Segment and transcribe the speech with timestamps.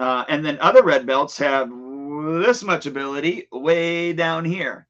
[0.00, 1.70] Uh, and then other red belts have
[2.42, 4.86] this much ability way down here.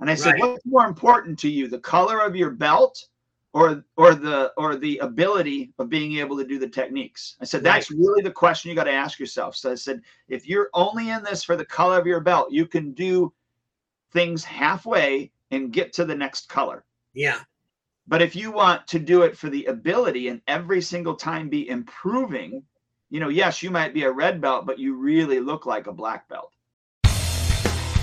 [0.00, 0.40] And I said, Right.
[0.40, 3.06] what's more important to you, the color of your belt
[3.52, 7.36] or or the or the ability of being able to do the techniques?
[7.40, 9.54] I said, that's really the question you got to ask yourself.
[9.54, 12.66] So I said, if you're only in this for the color of your belt, you
[12.66, 13.32] can do
[14.10, 16.84] things halfway and get to the next color.
[17.14, 17.42] Yeah.
[18.08, 21.68] But if you want to do it for the ability and every single time be
[21.68, 22.64] improving,
[23.10, 25.92] you know, yes, you might be a red belt, but you really look like a
[25.92, 26.52] black belt.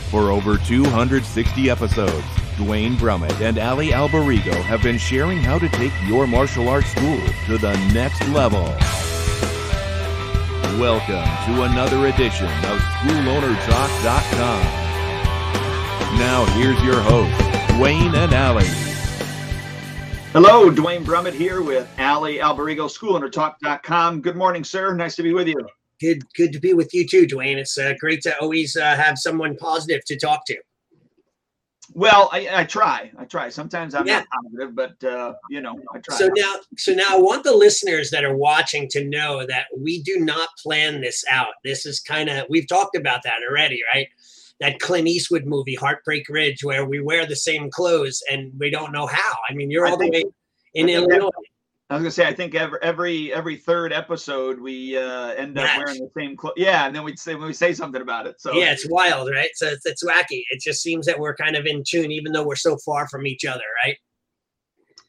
[0.09, 2.26] For over 260 episodes,
[2.58, 7.20] Duane Brummett and Allie Alberigo have been sharing how to take your martial arts school
[7.48, 8.64] to the next level.
[10.80, 14.64] Welcome to another edition of SchoolOwnerTalk.com.
[16.17, 17.38] Now here's your host,
[17.70, 18.84] Duane and Allie.
[20.35, 24.20] Hello, Duane Brummett here with Allie Alberigo, SchoolOwnerTalk.com.
[24.20, 24.94] Good morning, sir.
[24.94, 25.55] Nice to be with you.
[26.02, 27.58] Good, good to be with you too, Duane.
[27.58, 30.58] It's uh, great to always uh, have someone positive to talk to.
[31.94, 33.11] Well, I, I try.
[33.17, 33.47] I try.
[33.47, 34.25] Sometimes I'm Yeah.
[34.25, 36.17] not positive, but uh, you know, I try.
[36.17, 40.03] So now, so now, I want the listeners that are watching to know that we
[40.03, 41.53] do not plan this out.
[41.64, 44.08] This is kind of we've talked about that already, right?
[44.61, 48.94] That Clint Eastwood movie, Heartbreak Ridge, where we wear the same clothes and we don't
[48.94, 49.34] know how.
[49.50, 50.23] I mean, you're all the way
[50.73, 51.30] in think Illinois.
[51.89, 55.66] I was gonna say, I think every every every third episode we uh, end up
[55.66, 55.78] Match.
[55.86, 56.56] wearing the same clothes.
[56.58, 58.42] Yeah, and then we'd say we say something about it.
[58.42, 59.52] So Yeah, it's wild, right?
[59.53, 60.42] So it's, it's wacky.
[60.50, 63.28] It just seems that we're kind of in tune, even though we're so far from
[63.28, 63.98] each other, right?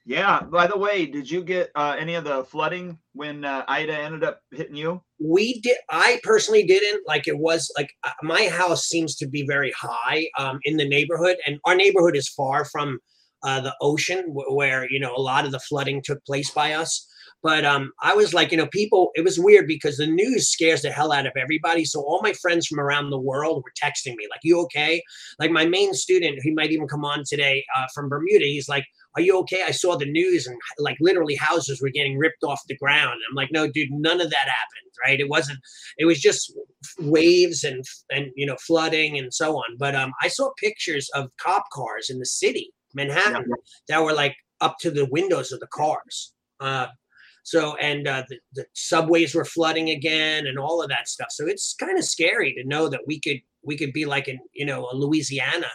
[0.06, 0.40] Yeah.
[0.40, 4.24] By the way, did you get uh, any of the flooding when uh, Ida ended
[4.24, 5.02] up hitting you?
[5.18, 9.46] we did i personally didn't like it was like uh, my house seems to be
[9.46, 12.98] very high um, in the neighborhood and our neighborhood is far from
[13.42, 16.72] uh, the ocean wh- where you know a lot of the flooding took place by
[16.72, 17.08] us
[17.42, 20.82] but um, i was like you know people it was weird because the news scares
[20.82, 24.16] the hell out of everybody so all my friends from around the world were texting
[24.16, 25.02] me like you okay
[25.38, 28.84] like my main student he might even come on today uh, from bermuda he's like
[29.16, 29.62] are you okay?
[29.66, 33.18] I saw the news and like literally houses were getting ripped off the ground.
[33.28, 35.18] I'm like, no, dude, none of that happened, right?
[35.18, 35.58] It wasn't.
[35.98, 36.52] It was just
[36.98, 39.76] waves and and you know flooding and so on.
[39.78, 43.50] But um, I saw pictures of cop cars in the city, Manhattan,
[43.88, 46.32] that were like up to the windows of the cars.
[46.60, 46.86] Uh,
[47.42, 51.28] so and uh, the, the subways were flooding again and all of that stuff.
[51.30, 54.40] So it's kind of scary to know that we could we could be like in
[54.52, 55.68] you know a Louisiana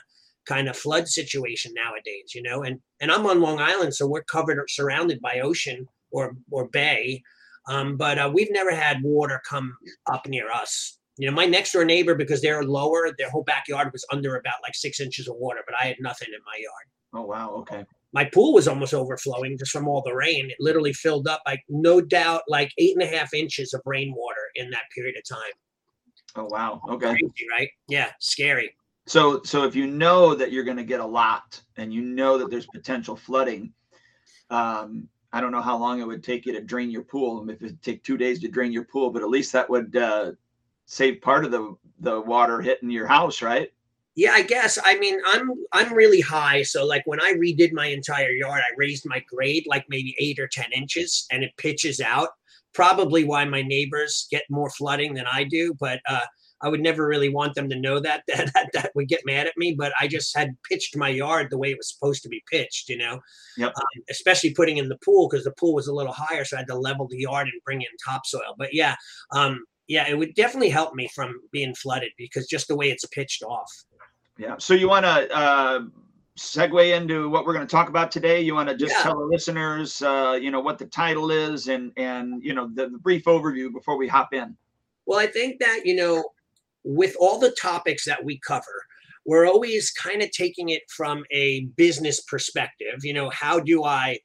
[0.48, 2.64] kind of flood situation nowadays, you know.
[2.64, 6.68] And and I'm on Long Island, so we're covered or surrounded by ocean or or
[6.70, 7.22] bay.
[7.68, 9.76] Um, but uh, we've never had water come
[10.12, 10.98] up near us.
[11.18, 14.56] You know, my next door neighbor, because they're lower, their whole backyard was under about
[14.64, 16.86] like six inches of water, but I had nothing in my yard.
[17.14, 17.52] Oh wow.
[17.58, 17.86] Okay.
[18.14, 20.50] My pool was almost overflowing just from all the rain.
[20.50, 24.50] It literally filled up, like no doubt, like eight and a half inches of rainwater
[24.56, 25.54] in that period of time.
[26.36, 26.82] Oh wow.
[26.90, 27.10] Okay.
[27.10, 27.70] Crazy, right?
[27.88, 28.76] Yeah, scary.
[29.08, 32.38] So so if you know that you're going to get a lot and you know
[32.38, 33.74] that there's potential flooding,
[34.50, 37.50] um, I don't know how long it would take you to drain your pool.
[37.50, 40.32] If it take two days to drain your pool, but at least that would uh,
[40.86, 43.72] save part of the the water hitting your house, right?
[44.16, 44.78] Yeah, I guess.
[44.84, 48.74] I mean, I'm I'm really high, so like when I redid my entire yard, I
[48.76, 52.30] raised my grade like maybe eight or ten inches, and it pitches out.
[52.74, 56.26] Probably why my neighbors get more flooding than I do, but uh,
[56.62, 59.48] I would never really want them to know that that that, that would get mad
[59.48, 59.76] at me.
[59.78, 62.90] But I just had pitched my yard the way it was supposed to be pitched,
[62.90, 63.20] you know.
[63.58, 63.74] Yep.
[63.76, 66.60] Um, especially putting in the pool because the pool was a little higher, so I
[66.60, 68.56] had to level the yard and bring in topsoil.
[68.58, 68.96] But yeah,
[69.32, 73.06] um, yeah, it would definitely help me from being flooded because just the way it's
[73.06, 73.70] pitched off.
[74.38, 74.56] Yeah.
[74.58, 75.82] So you want to uh,
[76.40, 78.42] segue into what we're going to talk about today?
[78.42, 79.04] You want to just Yeah.
[79.04, 82.90] tell the listeners, uh, you know, what the title is and and you know the,
[82.90, 84.56] the brief overview before we hop in.
[85.06, 86.24] Well, I think that, you know,
[86.84, 88.84] with all the topics that we cover,
[89.26, 93.00] we're always kind of taking it from a business perspective.
[93.04, 94.20] You know, how do I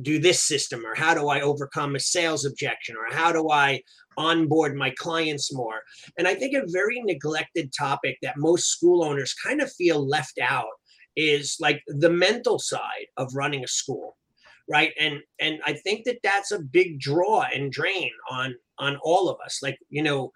[0.00, 3.82] do this system or how do I overcome a sales objection or how do I
[4.16, 5.82] onboard my clients more?
[6.18, 10.38] And I think a very neglected topic that most school owners kind of feel left
[10.40, 10.72] out
[11.16, 14.16] is like the mental side of running a school
[14.68, 19.28] right and and i think that that's a big draw and drain on on all
[19.28, 20.32] of us like you know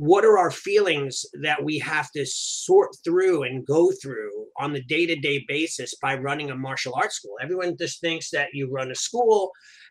[0.00, 4.80] what are our feelings that we have to sort through and go through on the
[4.84, 7.34] day-to-day basis by running a martial arts school?
[7.42, 9.50] Everyone just thinks that you run a school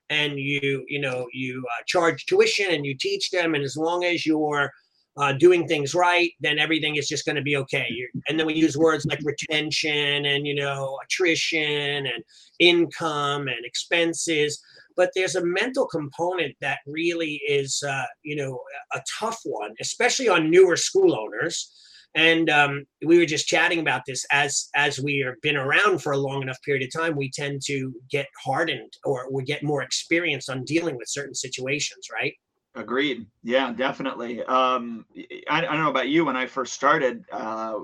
[0.10, 4.04] and you you know you uh, charge tuition and you teach them and as long
[4.04, 4.72] as you're
[5.18, 7.86] uh, doing things right then everything is just going to be okay.
[7.92, 12.24] You and then we use words like retention and you know attrition and
[12.58, 14.60] income and expenses
[14.96, 18.60] but there's a mental component that really is, uh, you know,
[18.94, 21.72] a tough one, especially on newer school owners.
[22.16, 26.12] And um, we were just chatting about this as as we have been around for
[26.12, 29.84] a long enough period of time, we tend to get hardened or we get more
[29.84, 32.34] experience on dealing with certain situations, right?
[32.76, 33.28] Agreed.
[33.44, 34.44] Yeah, definitely.
[34.44, 35.06] Um,
[35.50, 36.26] I, I don't know about you.
[36.26, 37.76] When I first started, uh,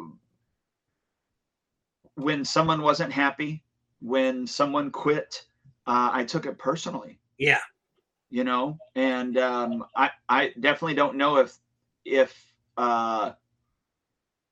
[2.16, 3.64] when someone wasn't happy,
[4.02, 5.46] when someone quit,
[5.88, 7.20] uh, I took it personally.
[7.38, 7.60] Yeah.
[8.30, 11.58] You know, and um, I I definitely don't know if
[12.04, 12.36] if
[12.78, 13.34] uh,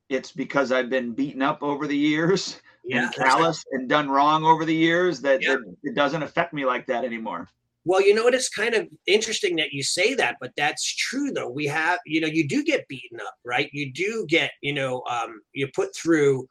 [0.09, 3.06] it's because I've been beaten up over the years Yeah.
[3.06, 5.56] and callous and done wrong over the years that, Yeah.
[5.56, 7.50] that it doesn't affect me like that anymore.
[7.85, 8.33] Well, you know what?
[8.33, 11.50] It's kind of interesting that you say that, but that's true though.
[11.50, 13.69] We have, you know, you do get beaten up, right?
[13.74, 16.47] You do get, you know, um, you put through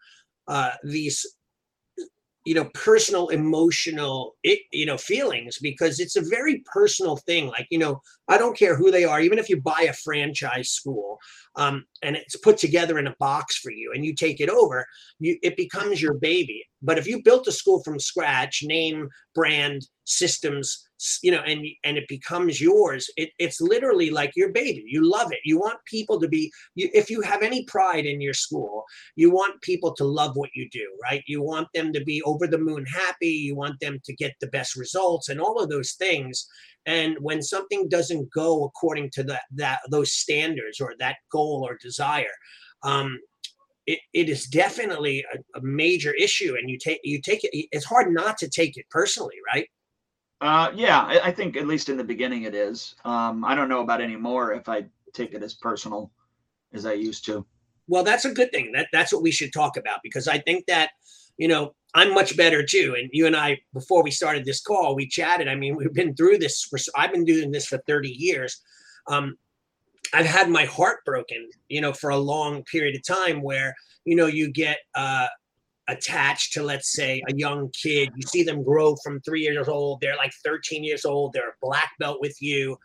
[0.48, 1.24] uh, these,
[2.44, 7.46] you know, personal, emotional, it, you know, feelings because it's a very personal thing.
[7.46, 8.00] Like, you know,
[8.32, 11.18] I don't care who they are, even if you buy a franchise school
[11.56, 14.86] um, and it's put together in a box for you and you take it over,
[15.18, 16.64] you, it becomes your baby.
[16.80, 20.88] But if you built a school from scratch, name, brand, systems,
[21.22, 24.84] you know, and and it becomes yours, it, it's literally like your baby.
[24.86, 25.38] You love it.
[25.44, 26.50] You want people to be.
[26.74, 28.84] You, if you have any pride in your school,
[29.14, 31.22] you want people to love what you do, right?
[31.26, 33.28] You want them to be over the moon happy.
[33.28, 36.46] You want them to get the best results and all of those things.
[36.86, 41.78] And when something doesn't go according to that that those standards or that goal or
[41.80, 42.34] desire,
[42.82, 43.18] um,
[43.86, 46.56] it, it is definitely a, a major issue.
[46.58, 47.50] And you take you take it.
[47.72, 49.68] It's hard not to take it personally, right?
[50.40, 52.96] Uh, yeah, I, I think at least in the beginning it is.
[53.04, 56.10] Um, I don't know about anymore if I take it as personal
[56.72, 57.46] as I used to.
[57.86, 58.72] Well, that's a good thing.
[58.72, 60.90] That that's what we should talk about because I think that
[61.36, 62.96] you know I'm much better too.
[62.98, 65.48] And you and I, before we started this call, we chatted.
[65.48, 66.62] I mean, we've been through this.
[66.64, 68.60] For, I've been doing this for 30 years.
[69.08, 69.36] Um,
[70.14, 73.74] I've had my heart broken, you know, for a long period of time where
[74.04, 75.26] you know you get uh,
[75.88, 78.10] attached to, let's say, a young kid.
[78.16, 80.00] You see them grow from three years old.
[80.00, 81.32] They're like 13 years old.
[81.32, 82.76] They're a black belt with you,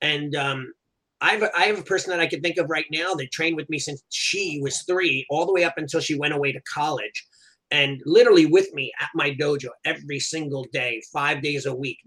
[0.00, 0.72] and um,
[1.20, 3.32] I have, a, I have a person that I can think of right now that
[3.32, 6.52] trained with me since she was three, all the way up until she went away
[6.52, 7.26] to college,
[7.70, 11.98] and literally with me at my dojo every single day, five days a week,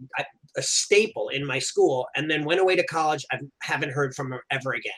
[0.57, 2.07] a staple in my school.
[2.15, 3.25] And then went away to college.
[3.31, 4.93] I haven't heard from her ever again.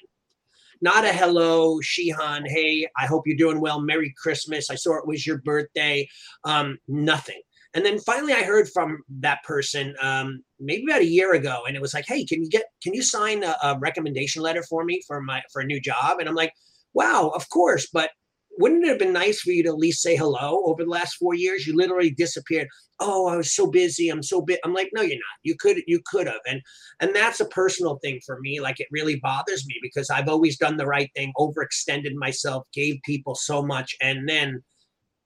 [0.81, 2.47] Not a hello, Shihan.
[2.47, 3.79] Hey, I hope you're doing well.
[3.79, 4.69] Merry Christmas.
[4.69, 6.07] I saw it was your birthday.
[6.43, 7.41] Um, nothing.
[7.73, 11.75] And then finally, I heard from that person um, maybe about a year ago, and
[11.75, 14.83] it was like, "Hey, can you get can you sign a, a recommendation letter for
[14.83, 16.53] me for my for a new job?" And I'm like,
[16.93, 18.11] "Wow, of course." But
[18.57, 21.15] wouldn't it have been nice for you to at least say hello over the last
[21.15, 21.65] four years?
[21.65, 22.67] You literally disappeared.
[22.99, 24.09] Oh, I was so busy.
[24.09, 24.59] I'm so bit.
[24.63, 25.39] I'm like, no, you're not.
[25.43, 26.61] You could you could have, and
[26.99, 28.59] and that's a personal thing for me.
[28.59, 33.01] Like it really bothers me because I've always done the right thing, overextended myself, gave
[33.03, 34.63] people so much, and then,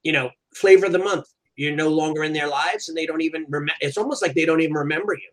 [0.02, 1.26] you know, flavor of the month
[1.56, 4.46] you're no longer in their lives and they don't even remember it's almost like they
[4.46, 5.28] don't even remember you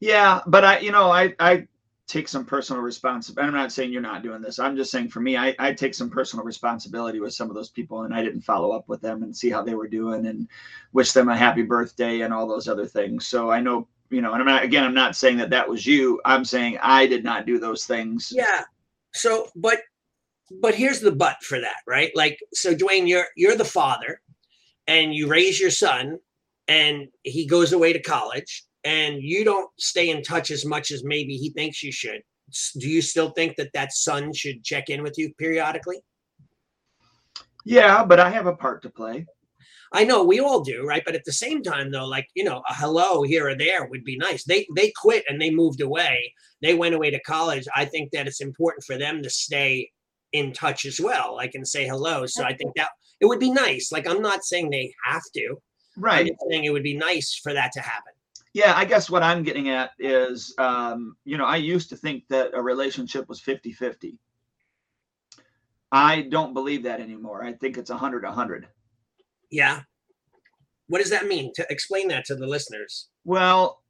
[0.00, 1.66] Yeah, but I, you know, I, I
[2.08, 3.46] take some personal responsibility.
[3.46, 4.58] I'm not saying you're not doing this.
[4.58, 7.70] I'm just saying for me, I, I take some personal responsibility with some of those
[7.70, 10.48] people, and I didn't follow up with them and see how they were doing and
[10.92, 13.26] wish them a happy birthday and all those other things.
[13.26, 15.86] So I know, you know, and I'm not again, I'm not saying that that was
[15.86, 16.20] you.
[16.24, 18.32] I'm saying I did not do those things.
[18.34, 18.64] yeah
[19.14, 19.80] so but
[20.60, 24.20] but here's the but for that right like so duane you're you're the father
[24.86, 26.18] and you raise your son
[26.68, 31.04] and he goes away to college and you don't stay in touch as much as
[31.04, 32.22] maybe he thinks you should
[32.78, 35.98] do you still think that that son should check in with you periodically
[37.64, 39.26] Yeah, but I have a part to play.
[39.92, 41.02] I know we all do, right?
[41.04, 44.04] But at the same time, though, like you know, a hello here or there would
[44.04, 44.44] be nice.
[44.44, 46.32] They they quit and they moved away.
[46.62, 47.66] They went away to college.
[47.74, 49.90] I think that it's important for them to stay
[50.32, 52.26] in touch as well, like and say hello.
[52.26, 53.90] So I think that it would be nice.
[53.92, 55.46] Like I'm not saying they have to.
[55.50, 56.26] I'm Right.
[56.26, 58.12] just saying it would be nice for that to happen.
[58.58, 62.24] Yeah, I guess what I'm getting at is, um, you know, I used to think
[62.26, 64.18] that a relationship was 50 50.
[65.92, 67.44] I don't believe that anymore.
[67.44, 68.66] I think it's 100 100.
[69.52, 69.82] Yeah.
[70.88, 71.52] What does that mean?
[71.54, 73.10] To explain that to the listeners.
[73.24, 73.80] Well,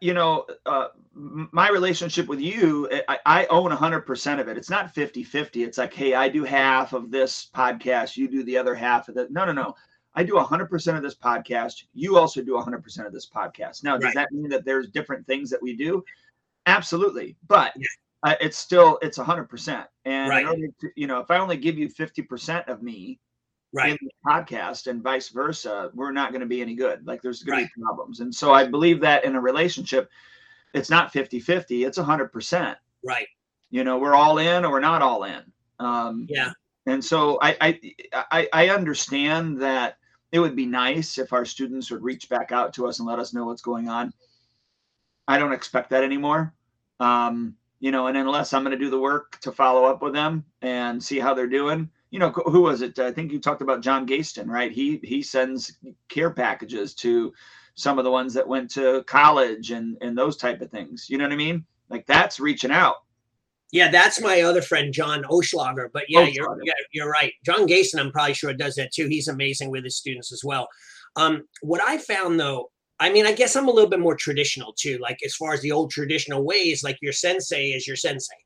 [0.00, 4.58] you know, uh, my relationship with you, I, I own 100% of it.
[4.58, 5.62] It's not 50 50.
[5.62, 9.18] It's like, hey, I do half of this podcast, you do the other half of
[9.18, 9.30] it.
[9.30, 9.76] No, no, no.
[10.16, 11.84] I do 100% of this podcast.
[11.92, 13.84] You also do 100% of this podcast.
[13.84, 14.14] Now, does Right.
[14.14, 16.02] that mean that there's different things that we do?
[16.64, 17.36] Absolutely.
[17.46, 17.86] But Yeah.
[18.22, 19.86] uh, it's still, it's 100%.
[20.06, 20.72] And Right.
[20.96, 23.20] you know, if I only give you 50% of me,
[23.72, 23.90] Right.
[23.90, 27.06] in the podcast and vice versa, we're not going to be any good.
[27.06, 28.20] Like there's going to be problems.
[28.20, 30.10] And so I believe that in a relationship,
[30.72, 32.78] it's not 50 50, it's 100%.
[33.04, 33.28] Right.
[33.70, 35.52] You know, we're all in or we're not all in.
[35.78, 36.52] Um, Yeah.
[36.86, 37.80] and so I, I,
[38.30, 39.98] I, I understand that
[40.36, 43.18] it would be nice if our students would reach back out to us and let
[43.18, 44.12] us know what's going on.
[45.26, 46.54] I don't expect that anymore.
[47.00, 50.12] Um, you know, and unless I'm going to do the work to follow up with
[50.12, 52.98] them and see how they're doing, you know, who was it?
[52.98, 54.72] I think you talked about John Gaston, right?
[54.72, 55.76] He he sends
[56.08, 57.32] care packages to
[57.74, 61.10] some of the ones that went to college and and those type of things.
[61.10, 61.64] You know what I mean?
[61.90, 62.96] Like that's reaching out.
[63.72, 65.88] Yeah, that's my other friend, John Oschlager.
[65.92, 67.32] But yeah, you're yeah, you're right.
[67.44, 69.08] John Gaston, I'm probably sure does that too.
[69.08, 70.68] He's amazing with his students as well.
[71.16, 72.70] Um, what I found though,
[73.00, 74.98] I mean, I guess I'm a little bit more traditional too.
[74.98, 78.36] Like as far as the old traditional ways, like your sensei is your sensei.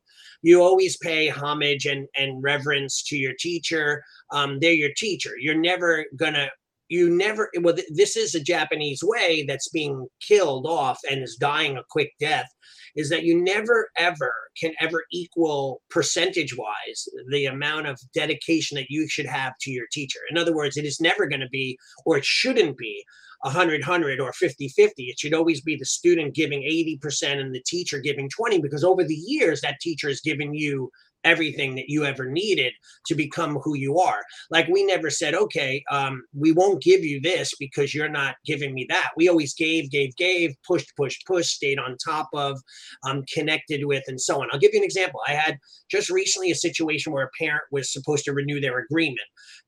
[0.43, 4.03] You always pay homage and and reverence to your teacher.
[4.33, 5.33] Um, they're your teacher.
[5.39, 6.49] You're never gonna.
[6.89, 7.51] You never.
[7.61, 11.85] Well, th- this is a Japanese way that's being killed off and is dying a
[11.91, 12.49] quick death
[12.97, 18.91] is that you never ever can ever equal percentage wise the amount of dedication that
[18.91, 20.21] you should have to your teacher.
[20.31, 23.05] In other words, it is never going to be, or it shouldn't be,
[23.43, 27.63] 100 100 or 50 50 it should always be the student giving 80% and the
[27.67, 30.91] teacher giving 20 because over the years that teacher has given you
[31.25, 32.73] everything that you ever needed
[33.07, 34.23] to become who you are.
[34.51, 38.75] Like we never said okay um, we won't give you this because you're not giving
[38.75, 39.11] me that.
[39.17, 42.59] We always gave gave gave pushed pushed pushed stayed on top of
[43.07, 44.49] um, connected with and so on.
[44.53, 45.21] I'll give you an example.
[45.27, 45.59] I had
[45.91, 49.19] just recently a situation where a parent was supposed to renew their agreement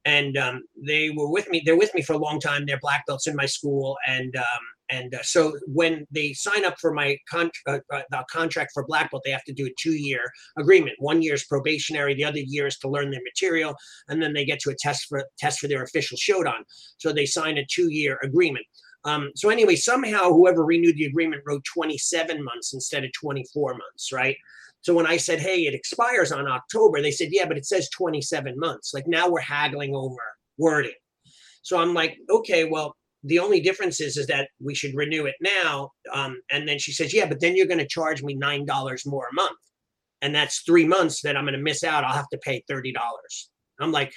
[0.04, 2.64] and um, they were with me they're with me for a long time.
[2.66, 6.76] They're black belts in my school and um, and uh, so when they sign up
[6.80, 9.74] for my con- uh, uh, the contract for black belt they have to do a
[9.78, 10.20] two year
[10.58, 13.74] agreement one year is probationary the other year is to learn their material
[14.08, 16.62] and then they get to a test for test for their official shodan
[16.98, 18.64] so they sign a two year agreement
[19.04, 24.12] um, so anyway somehow whoever renewed the agreement wrote 27 months instead of 24 months
[24.12, 24.36] right
[24.84, 27.88] so when I said, hey, it expires on October, they said, yeah, but it says
[27.90, 28.92] 27 months.
[28.92, 30.16] Like now we're haggling over
[30.58, 30.96] wording.
[31.62, 35.36] So I'm like, okay, well, the only difference is, is that we should renew it
[35.40, 35.90] now.
[36.12, 39.26] Um, and then she says, yeah, but then you're going to charge me $9 more
[39.30, 39.58] a month.
[40.22, 42.04] And that's three months that I'm going to miss out.
[42.04, 42.92] I'll have to pay $30.
[43.80, 44.12] I'm like,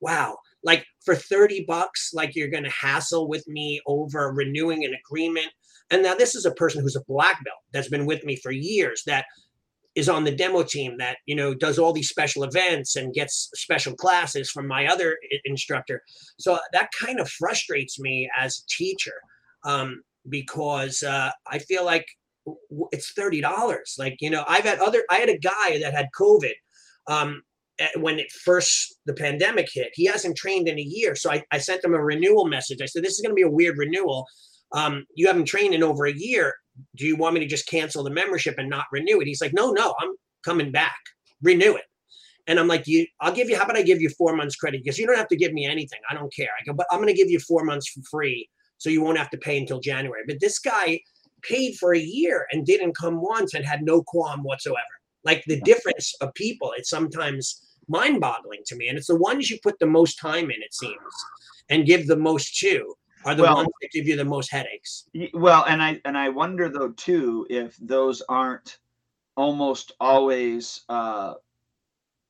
[0.00, 0.36] wow.
[0.62, 5.48] Like for 30 bucks, like you're going to hassle with me over renewing an agreement.
[5.90, 8.52] And now this is a person who's a black belt that's been with me for
[8.52, 9.26] years that
[9.94, 13.50] is on the demo team that you know does all these special events and gets
[13.54, 16.02] special classes from my other instructor.
[16.38, 19.14] So that kind of frustrates me as a teacher
[19.64, 22.06] um, because uh, i feel like
[22.90, 26.54] it's $30 like you know i've had other i had a guy that had covid
[27.06, 27.42] um,
[27.96, 29.90] when it first the pandemic hit.
[29.94, 31.14] He hasn't trained in a year.
[31.14, 32.80] So i, I sent him a renewal message.
[32.82, 34.26] I said this is going to be a weird renewal.
[34.72, 36.54] Um, you haven't trained in over a year
[36.96, 39.26] do you want me to just cancel the membership and not renew it?
[39.26, 40.14] He's like, no, no, I'm
[40.44, 40.98] coming back,
[41.42, 41.84] renew it.
[42.46, 44.82] And I'm like, you, I'll give you, how about I give you four months credit?
[44.82, 46.00] Because you don't have to give me anything.
[46.10, 46.48] I don't care.
[46.58, 48.48] I go, but I'm going to give you four months for free.
[48.78, 50.22] So you won't have to pay until January.
[50.26, 51.00] But this guy
[51.42, 54.82] paid for a year and didn't come once and had no qualm whatsoever.
[55.24, 58.88] Like the difference of people, it's sometimes mind boggling to me.
[58.88, 60.96] And it's the ones you put the most time in, it seems,
[61.70, 65.08] and give the most to are the Well- ones that give you the most headaches.
[65.34, 68.78] Well, and I and I wonder though too if those aren't
[69.36, 71.34] almost always uh,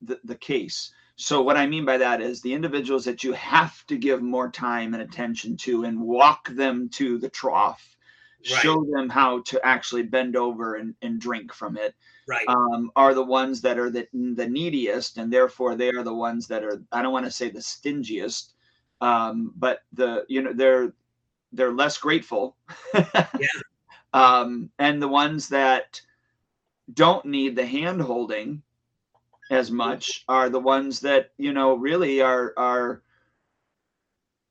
[0.01, 0.93] the the case.
[1.17, 4.51] So what I mean by that is the individuals that you have to give more
[4.51, 7.97] time and attention to and walk them to the trough,
[8.51, 8.61] Right.
[8.63, 11.95] show them how to actually bend over and, and drink from it,
[12.27, 12.49] Right.
[12.49, 16.49] um, are the ones that are the, the neediest, and therefore they are the ones
[16.49, 18.55] that are I don't want to say the stingiest,
[19.02, 20.92] um, but the you know they're
[21.52, 22.56] they're less grateful.
[24.14, 25.99] Um, and the ones that
[26.92, 28.62] don't need the hand holding
[29.50, 33.02] as much are the ones that you know really are are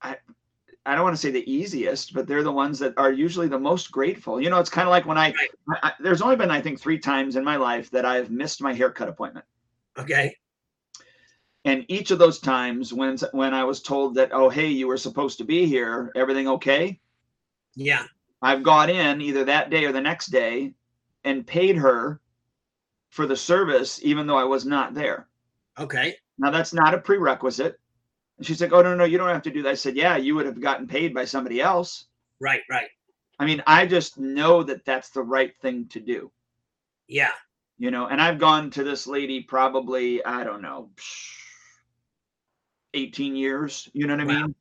[0.02, 0.18] I
[0.84, 3.60] I don't want to say the easiest, but they're the ones that are usually the
[3.60, 4.42] most grateful.
[4.42, 5.32] You know, it's kind of like when I,
[5.70, 8.64] I, I there's only been I think three times in my life that I've missed
[8.64, 9.46] my haircut appointment
[9.98, 10.36] Okay.
[11.66, 14.98] And each of those times when when I was told that oh hey you were
[14.98, 17.00] supposed to be here everything okay
[17.76, 18.06] Yeah.
[18.42, 20.74] I've got in either that day or the next day
[21.24, 22.20] and paid her
[23.10, 25.28] for the service even though I was not there
[25.80, 26.16] Okay.
[26.38, 27.80] now that's not a prerequisite
[28.38, 30.18] and she's like oh no no you don't have to do that I said yeah
[30.18, 32.06] you would have gotten paid by somebody else
[32.40, 32.62] Right.
[32.70, 32.90] Right.
[33.38, 36.32] I mean I just know that that's the right thing to do
[37.08, 37.34] Yeah.
[37.78, 40.90] you know and I've gone to this lady probably I don't know
[42.94, 43.90] 18 years.
[43.94, 44.56] You know what I mean?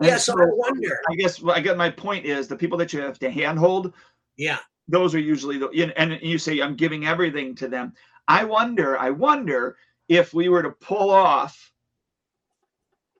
[0.00, 1.00] Yeah, And so I wonder.
[1.10, 3.92] I guess well, I get my point is the people that you have to handhold,
[4.36, 4.58] Yeah,
[4.88, 7.94] those are usually the and you say I'm giving everything to them.
[8.28, 9.76] I wonder, I wonder
[10.08, 11.72] if we were to pull off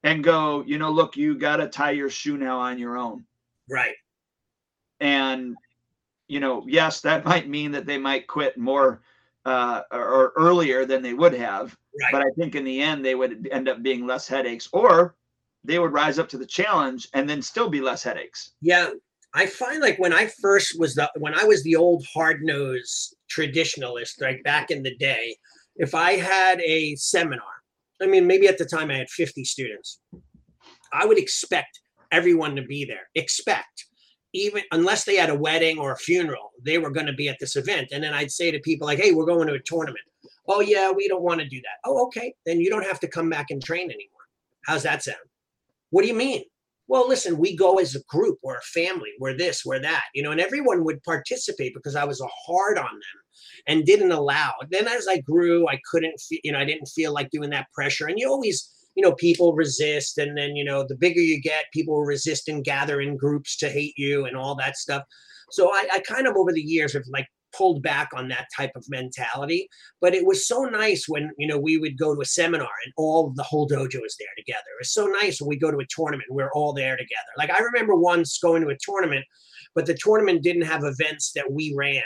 [0.03, 3.25] and go, you know, look, you got to tie your shoe now on your own.
[3.69, 3.95] right.
[5.01, 5.57] And
[6.29, 9.01] you know, yes, that might mean that they might quit more
[9.47, 11.75] uh, or earlier than they would have.
[12.03, 12.13] Right.
[12.13, 15.15] But I think in the end they would end up being less headaches, or
[15.65, 18.53] they would rise up to the challenge and then still be less headaches.
[18.61, 18.91] Yeah,
[19.35, 23.17] I find like when I first was the when I was the old hard nosed
[23.35, 25.37] traditionalist, like back in the day,
[25.77, 27.43] if I had a seminar,
[28.03, 30.01] I mean, maybe at the time I had 50 students,
[30.93, 33.09] I would expect everyone to be there.
[33.15, 33.86] Expect,
[34.37, 37.39] even unless they had a wedding or a funeral, they were going to be at
[37.41, 37.89] this event.
[37.93, 40.05] And then I'd say to people like, "Hey, we're going to a tournament."
[40.49, 41.79] Oh yeah, we don't want to do that.
[41.85, 44.27] Oh okay, then you don't have to come back and train anymore.
[44.67, 45.19] How's that sound?
[45.91, 46.45] What do you mean?
[46.89, 50.23] well, listen, we go as a group, we're a family, we're this, we're that, you
[50.23, 54.53] know, and everyone would participate because I was hard on them and didn't allow.
[54.71, 57.67] Then as I grew, I couldn't, fe- you know, I didn't feel like doing that
[57.75, 58.07] pressure.
[58.07, 60.19] And you always, you know, people resist.
[60.19, 63.69] And then, you know, the bigger you get, people resist and gather in groups to
[63.69, 65.05] hate you and all that stuff.
[65.51, 68.73] So I, I kind of over the years have like pulled back on that type
[68.75, 69.69] of mentality.
[70.01, 72.93] But it was so nice when, you know, we would go to a seminar and
[72.97, 74.65] all the whole dojo is there together.
[74.75, 77.33] It was so nice when we go to a tournament, we're all there together.
[77.39, 79.25] Like I remember once going to a tournament,
[79.75, 82.03] but the tournament didn't have events that we ran,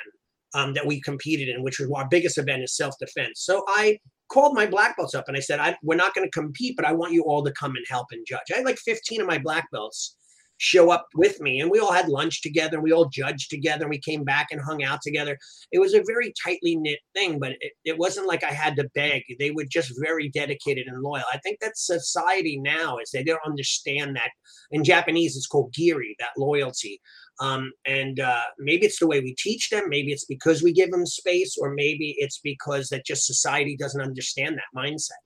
[0.55, 3.41] um, that we competed in, which was our biggest event is self-defense.
[3.41, 3.99] So I
[4.31, 6.85] called my black belts up and I said, I, we're not going to compete, but
[6.85, 8.51] I want you all to come and help and judge.
[8.53, 10.17] I had like 15 of my black belts
[10.63, 13.85] show up with me and we all had lunch together and we all judged together
[13.85, 15.39] and we came back and hung out together.
[15.73, 18.89] It was a very tightly knit thing but it, it wasn't like i had to
[18.95, 19.23] beg.
[19.39, 21.25] They were just very dedicated and loyal.
[21.33, 24.31] I think that society now is they don't understand that.
[24.71, 27.01] In japanese it's called giri that loyalty
[27.41, 30.91] um, and uh, maybe it's the way we teach them maybe it's because we give
[30.91, 35.23] them space or maybe it's because that just society doesn't understand that mindset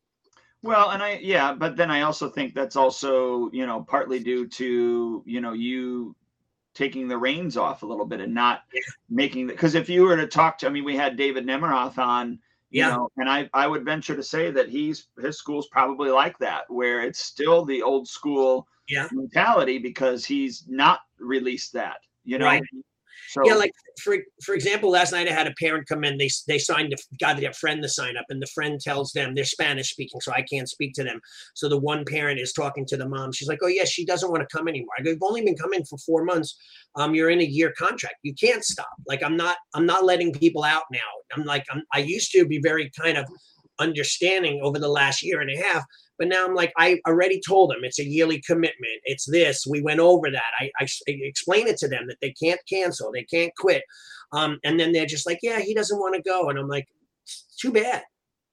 [0.62, 4.48] Well, and I yeah, but then I also think that's also, you know, partly due
[4.48, 6.16] to, you know, you
[6.74, 8.80] taking the reins off a little bit and not Yeah.
[9.10, 11.98] making the because if you were to talk to I mean, we had David Nemiroff
[11.98, 12.38] on,
[12.74, 12.90] you Yeah.
[12.90, 16.64] know, and I I would venture to say that he's his school's probably like that,
[16.70, 19.08] where it's still the old school Yeah.
[19.10, 22.60] mentality because he's not released that, you know.
[22.60, 22.84] Right.
[23.34, 26.30] So yeah like for for example last night i had a parent come in they
[26.46, 29.44] they signed a, got their friend to sign up and the friend tells them they're
[29.44, 31.20] spanish speaking so i can't speak to them.
[31.54, 33.32] So the one parent is talking to the mom.
[33.32, 34.94] She's like oh yeah she doesn't want to come anymore.
[34.98, 36.56] I go you've only been coming for four months.
[36.96, 38.16] Um you're in a year contract.
[38.22, 38.94] You can't stop.
[39.06, 41.10] Like i'm not i'm not letting people out now.
[41.34, 43.26] I'm like I'm, i used to be very kind of
[43.78, 45.84] understanding over the last year and a half
[46.18, 49.00] but now I'm like, I already told them it's a yearly commitment.
[49.04, 49.66] It's this.
[49.68, 50.52] We went over that.
[50.60, 53.82] I explained it to them that they can't cancel, they can't quit.
[54.32, 56.48] Um, and then they're just like, yeah, he doesn't want to go.
[56.48, 56.86] And I'm like,
[57.58, 58.02] too bad.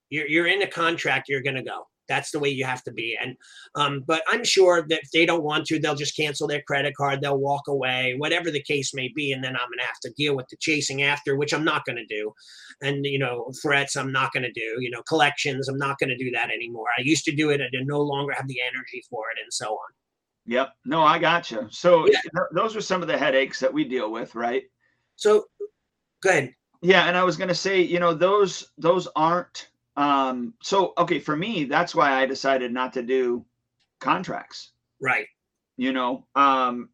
[0.09, 1.29] You're, you're in a contract.
[1.29, 1.87] You're going to go.
[2.11, 3.17] That's the way you have to be.
[3.21, 3.37] And,
[3.75, 6.93] um, but I'm sure that if they don't want to, they'll just cancel their credit
[6.95, 7.21] card.
[7.21, 9.31] They'll walk away, whatever the case may be.
[9.31, 11.85] And then I'm going to have to deal with the chasing after, which I'm not
[11.85, 12.33] going to do.
[12.81, 16.09] And, you know, threats, I'm not going to do, you know, collections, I'm not going
[16.09, 16.87] to do that anymore.
[16.97, 17.61] I used to do it.
[17.61, 19.89] I no longer have the energy for it and so on.
[20.47, 20.73] Yep.
[20.85, 21.67] No, I gotcha.
[21.71, 22.19] So Yeah.
[22.21, 24.63] th- those are some of the headaches that we deal with, right?
[25.15, 25.45] So
[26.23, 26.55] go ahead.
[26.81, 31.19] Yeah, and I was going to say, you know, those those aren't um so okay,
[31.19, 33.45] for me, that's why I decided not to do
[33.99, 35.27] contracts, Right.
[35.77, 36.89] you know, um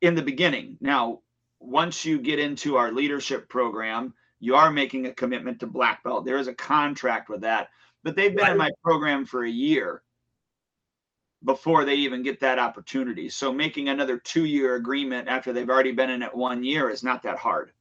[0.00, 0.78] in the beginning.
[0.80, 1.20] Now,
[1.58, 6.24] once you get into our leadership program, you are making a commitment to black belt.
[6.24, 7.68] There is a contract with that.
[8.02, 10.02] But they've been in my program for a year
[11.44, 13.28] before they even get that opportunity.
[13.28, 17.22] So making another 2-year agreement after they've already been in it 1 year is not
[17.24, 17.72] that hard.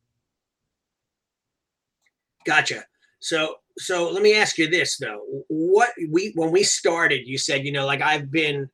[2.45, 2.85] Gotcha.
[3.19, 5.22] So so let me ask you this though.
[5.48, 8.70] What we when we started, you said, you know, like I've been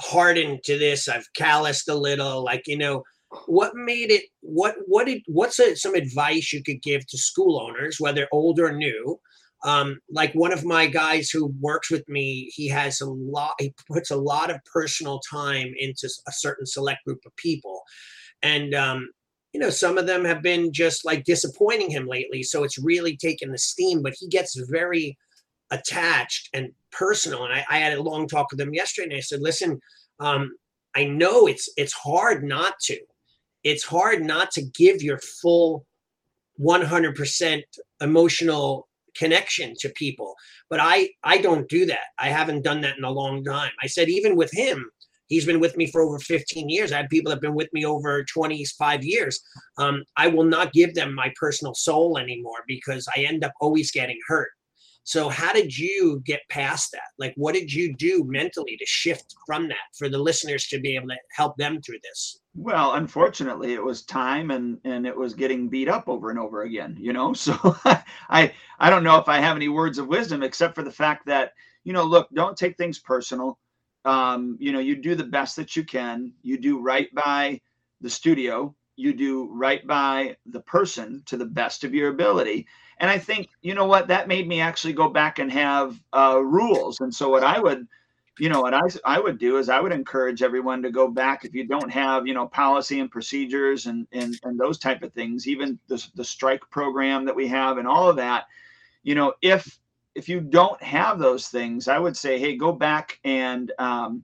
[0.00, 3.04] hardened to this, I've calloused a little, like, you know,
[3.46, 7.60] what made it what what did what's a, some advice you could give to school
[7.60, 9.18] owners, whether old or new?
[9.64, 13.74] Um, like one of my guys who works with me, he has a lot, he
[13.90, 17.82] puts a lot of personal time into a certain select group of people.
[18.42, 19.08] And um,
[19.54, 22.42] you know, some of them have been just like disappointing him lately.
[22.42, 25.16] So it's really taken the steam, but he gets very
[25.70, 27.44] attached and personal.
[27.44, 29.80] And I, I had a long talk with him yesterday and I said, listen,
[30.18, 30.56] um,
[30.96, 32.98] I know it's it's hard not to.
[33.62, 35.86] It's hard not to give your full
[36.60, 37.62] 100%
[38.00, 40.34] emotional connection to people.
[40.68, 42.06] But I I don't do that.
[42.18, 43.70] I haven't done that in a long time.
[43.80, 44.90] I said even with him,
[45.28, 46.92] he's been with me for over 15 years.
[46.92, 49.40] I have people that have been with me over 25 years.
[49.78, 53.90] Um, I will not give them my personal soul anymore because I end up always
[53.90, 54.50] getting hurt.
[55.06, 57.10] So how did you get past that?
[57.18, 60.96] Like what did you do mentally to shift from that for the listeners to be
[60.96, 62.40] able to help them through this?
[62.56, 66.62] Well, unfortunately, it was time and and it was getting beat up over and over
[66.62, 67.34] again, you know.
[67.44, 70.90] So I I don't know if I have any words of wisdom except for the
[70.90, 71.52] fact that,
[71.84, 73.58] you know, look, don't take things personal.
[74.04, 76.32] Um, you know, you do the best that you can.
[76.42, 77.60] You do right by
[78.00, 78.74] the studio.
[78.96, 82.66] You do right by the person to the best of your ability
[82.98, 86.40] and I think, you know what, that made me actually go back and have uh,
[86.42, 87.00] rules.
[87.00, 87.86] And so what I would,
[88.38, 91.44] you know, what I, I would do is I would encourage everyone to go back
[91.44, 95.12] if you don't have, you know, policy and procedures and, and, and those type of
[95.12, 98.44] things, even the, the strike program that we have and all of that,
[99.02, 99.78] you know, if,
[100.14, 104.22] if you don't have those things, I would say, hey, go back and um,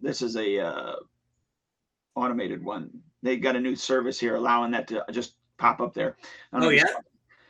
[0.00, 0.96] this is a uh,
[2.14, 2.90] automated one.
[3.22, 6.16] They got a new service here allowing that to just pop up there.
[6.52, 6.84] Oh yeah.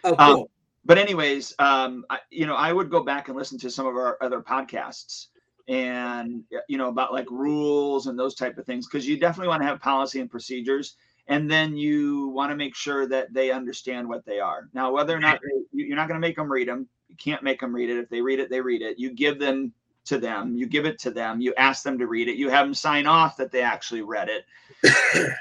[0.04, 0.42] Oh um, cool.
[0.42, 0.46] Um,
[0.84, 3.94] but anyways, um, I, you know, I would go back and listen to some of
[3.94, 5.26] our other podcasts
[5.68, 9.60] and you know about like rules and those type of things because you definitely want
[9.60, 10.96] to have policy and procedures
[11.28, 14.68] and then you want to make sure that they understand what they are.
[14.72, 17.42] Now whether or not they, you're not going to make them read them you can't
[17.42, 17.98] make them read it.
[17.98, 18.98] If they read it they read it.
[18.98, 19.72] You give them
[20.08, 20.56] to them.
[20.56, 21.40] You give it to them.
[21.40, 22.36] You ask them to read it.
[22.36, 24.44] You have them sign off that they actually read it.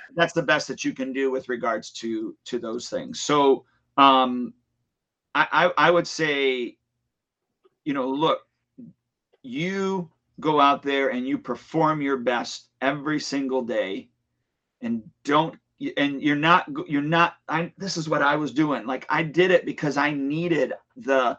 [0.16, 3.22] That's the best that you can do with regards to to those things.
[3.22, 3.64] So
[3.96, 4.54] um,
[5.36, 5.48] I,
[5.78, 6.78] I I would say,
[7.86, 8.40] you know, look,
[9.42, 14.10] you go out there and you perform your best every single day,
[14.82, 15.58] and don't
[15.98, 18.86] and you're not you're not I this is what I was doing.
[18.86, 21.38] Like I did it because I needed the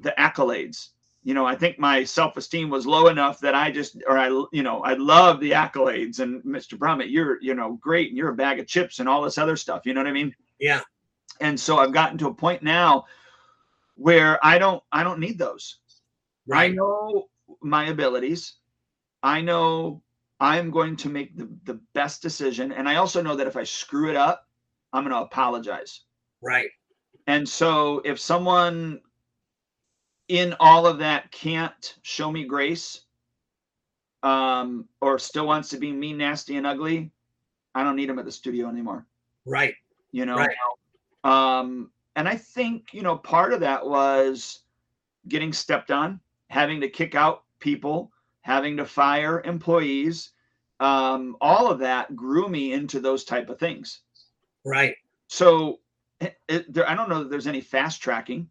[0.00, 0.88] the accolades
[1.24, 4.62] you know, I think my self-esteem was low enough that I just, or I, you
[4.62, 6.78] know, I love the accolades and Mr.
[6.78, 8.10] Brummett, you're, you know, great.
[8.10, 9.82] And you're a bag of chips and all this other stuff.
[9.86, 10.34] You know what I mean?
[10.60, 10.82] Yeah.
[11.40, 13.06] And so I've gotten to a point now
[13.94, 15.78] where I don't, I don't need those.
[16.46, 16.70] Right.
[16.70, 17.28] I know
[17.62, 18.56] my abilities.
[19.22, 20.02] I know
[20.44, 22.70] I'm going to make the, the best decision.
[22.70, 24.46] And I also know that if I screw it up,
[24.92, 26.02] I'm going to apologize.
[26.42, 26.68] Right.
[27.26, 29.00] And so if someone
[30.28, 33.06] in all of that can't show me grace
[34.22, 37.10] um, or still wants to be mean, nasty, and ugly,
[37.74, 39.06] I don't need them at the studio anymore.
[39.46, 39.74] Right.
[40.12, 40.56] You know, right.
[41.24, 44.60] um, and I think, you know, part of that was
[45.26, 50.32] getting stepped on, having to kick out people, having to fire employees.
[50.80, 54.00] Um, all of that grew me into those type of things.
[54.64, 54.96] Right.
[55.28, 55.80] So
[56.20, 58.48] it, it, there, I don't know that there's any fast tracking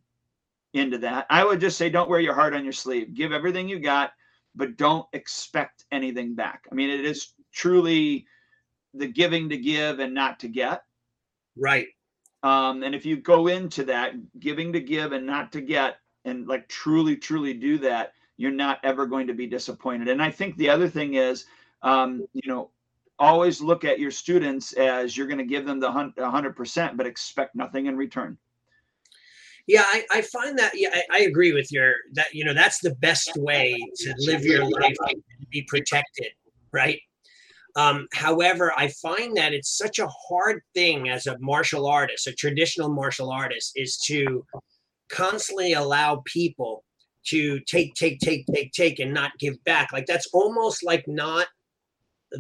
[0.74, 1.26] into that.
[1.30, 3.14] I would just say don't wear your heart on your sleeve.
[3.14, 4.14] Give everything you got,
[4.56, 6.66] but don't expect anything back.
[6.72, 8.26] I mean, it is truly
[8.94, 10.84] the giving to give and not to get.
[11.58, 11.88] Right.
[12.42, 16.48] Um, and if you go into that giving to give and not to get, and
[16.48, 20.08] like truly, truly do that, you're not ever going to be disappointed.
[20.08, 21.46] And I think the other thing is,
[21.84, 22.72] um, you know,
[23.19, 27.56] always look at your students as you're going to give them the 100%, but expect
[27.56, 28.38] nothing in return.
[29.67, 30.72] Yeah, I, I find that.
[30.76, 32.34] Yeah, I, I, agree with your that.
[32.34, 36.34] You know, that's the best way to live your life to be protected,
[36.74, 37.00] right?
[37.78, 42.34] Um, however, I find that it's such a hard thing as a martial artist, a
[42.34, 44.46] traditional martial artist, is to
[45.10, 46.84] constantly allow people
[47.28, 49.93] to take, take, take, take, take, and not give back.
[49.93, 51.48] Like that's almost like not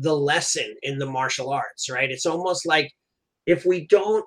[0.01, 2.11] the lesson in the martial arts, right?
[2.11, 2.91] It's almost like
[3.45, 4.25] if we don't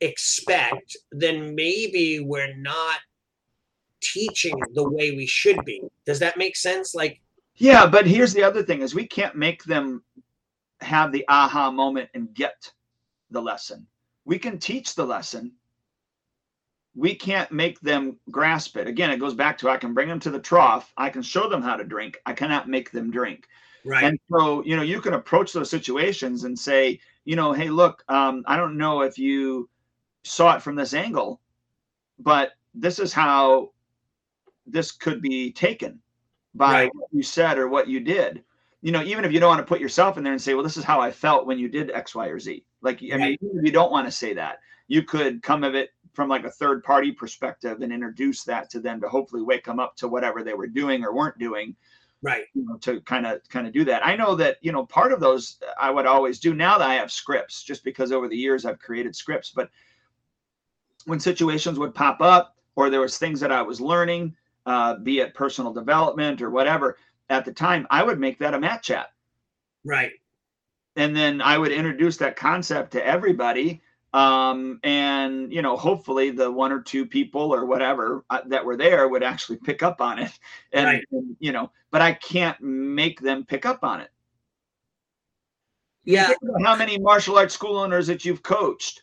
[0.00, 2.98] expect, then maybe we're not
[4.02, 5.82] teaching the way we should be.
[6.06, 6.94] Does that make sense?
[6.94, 7.20] Like,
[7.56, 10.02] yeah, but here's the other thing: is we can't make them
[10.80, 12.72] have the aha moment and get
[13.30, 13.86] the lesson.
[14.24, 15.52] We can teach the lesson.
[16.94, 18.86] We can't make them grasp it.
[18.86, 20.92] Again, it goes back to I can bring them to the trough.
[20.96, 22.18] I can show them how to drink.
[22.26, 23.46] I cannot make them drink.
[23.84, 24.04] Right.
[24.04, 28.04] And so, you know, you can approach those situations and say, you know, hey, look,
[28.08, 29.68] um, I don't know if you
[30.24, 31.40] saw it from this angle,
[32.18, 33.70] but this is how
[34.66, 36.00] this could be taken
[36.54, 36.94] by right.
[36.94, 38.42] what you said or what you did.
[38.82, 40.64] You know, even if you don't want to put yourself in there and say, well,
[40.64, 42.64] this is how I felt when you did X, Y, or Z.
[42.80, 44.58] Like, I mean, you don't want to say that.
[44.88, 48.80] You could come of it from like a third party perspective and introduce that to
[48.80, 51.76] them to hopefully wake them up to whatever they were doing or weren't doing
[52.22, 54.86] right you know to kind of kind of do that i know that you know
[54.86, 58.28] part of those i would always do now that i have scripts just because over
[58.28, 59.70] the years i've created scripts but
[61.06, 64.34] when situations would pop up or there was things that I was learning,
[64.66, 66.96] uh, be it personal development or whatever,
[67.28, 69.12] at the time, I would make that a mat chat.
[69.84, 70.12] Right.
[70.96, 73.80] And then I would introduce that concept to everybody.
[74.12, 78.76] Um, and, you know, hopefully the one or two people or whatever uh, that were
[78.76, 80.38] there would actually pick up on it.
[80.72, 81.04] And, Right.
[81.12, 84.10] and, you know, but I can't make them pick up on it.
[86.04, 86.32] Yeah.
[86.64, 89.02] How many martial arts school owners that you've coached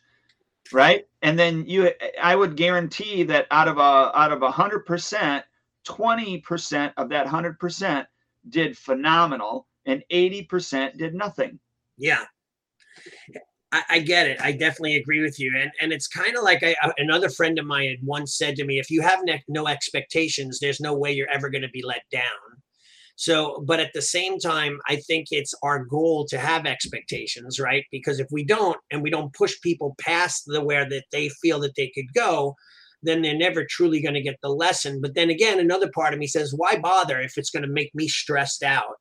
[0.72, 1.90] right and then you
[2.22, 5.44] i would guarantee that out of a out of a hundred percent
[5.88, 8.06] 20% of that hundred percent
[8.50, 11.58] did phenomenal and 80% did nothing
[11.96, 12.24] Yeah.
[13.72, 14.40] I, I get it.
[14.40, 15.56] I definitely agree with you.
[15.56, 18.56] And and it's kind of like I, I- another friend of mine had once said
[18.56, 21.68] to me, if you have ne- no expectations, there's no way you're ever going to
[21.68, 22.22] be let down.
[23.16, 27.84] So, but at the same time, I think it's our goal to have expectations, right?
[27.92, 31.60] Because if we don't, and we don't push people past the where that they feel
[31.60, 32.54] that they could go,
[33.02, 35.00] then they're never truly going to get the lesson.
[35.02, 37.94] But then again, another part of me says, why bother if it's going to make
[37.94, 38.96] me stressed out?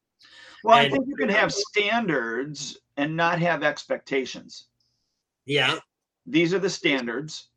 [0.63, 4.65] well i think you can have standards and not have expectations.
[5.45, 5.77] Yeah.
[6.27, 7.47] these are the standards.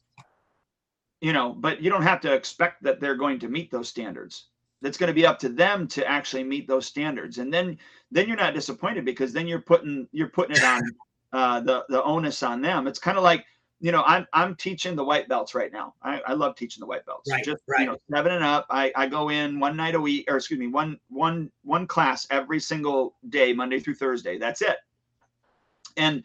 [1.20, 4.46] You know but you don't have to expect that they're going to meet those standards.
[4.80, 7.38] That's going to be up to them to actually meet those standards.
[7.38, 7.78] And then
[8.10, 10.82] then you're not disappointed because then you're putting you're putting it on
[11.32, 12.86] uh, the the onus on them.
[12.86, 13.44] It's kind of like
[13.80, 15.94] you know i'm i'm teaching the white belts right now.
[16.02, 17.30] I, I love teaching the white belts.
[17.30, 17.80] Right, just right.
[17.80, 18.66] you know seven and up.
[18.70, 22.26] I, I go in one night a week or excuse me one one one class
[22.30, 24.38] every single day monday through thursday.
[24.38, 24.78] That's it
[25.96, 26.22] and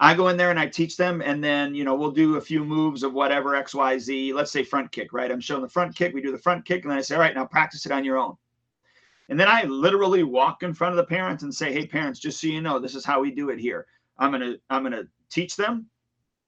[0.00, 2.40] I go in there and I teach them, and then you know we'll do a
[2.40, 4.32] few moves of whatever X Y Z.
[4.32, 5.30] Let's say front kick, right?
[5.30, 6.14] I'm showing the front kick.
[6.14, 8.04] We do the front kick, and then I say, all right, now practice it on
[8.04, 8.36] your own.
[9.28, 12.40] And then I literally walk in front of the parents and say, hey, parents, just
[12.40, 13.86] so you know, this is how we do it here.
[14.18, 15.86] I'm gonna I'm gonna teach them.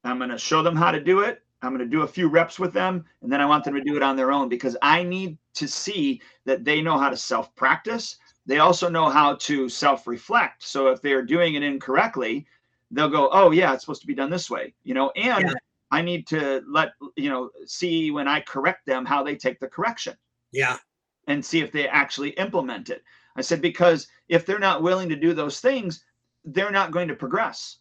[0.05, 1.43] I'm gonna show them how to do it.
[1.63, 3.97] I'm gonna do a few reps with them, and then I want them to do
[3.97, 7.55] it on their own because I need to see that they know how to self
[7.55, 8.17] practice.
[8.47, 10.63] They also know how to self reflect.
[10.63, 12.47] So if they're doing it incorrectly,
[12.91, 15.11] they'll go, oh yeah, it's supposed to be done this way, you know.
[15.17, 15.55] And Yeah.
[15.93, 19.69] I need to let you know see when I correct them how they take the
[19.69, 20.17] correction
[20.53, 20.79] Yeah.
[21.27, 23.03] and see if they actually implement it.
[23.37, 26.05] I said because if they're not willing to do those things,
[26.45, 27.79] they're not going to progress.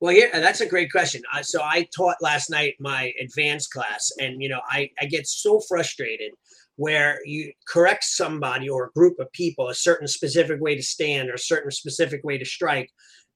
[0.00, 1.22] Well, yeah, that's a great question.
[1.32, 5.26] Uh, so I taught last night my advanced class, and you know, I I get
[5.26, 6.32] so frustrated
[6.76, 11.28] where you correct somebody or a group of people a certain specific way to stand
[11.28, 12.88] or a certain specific way to strike,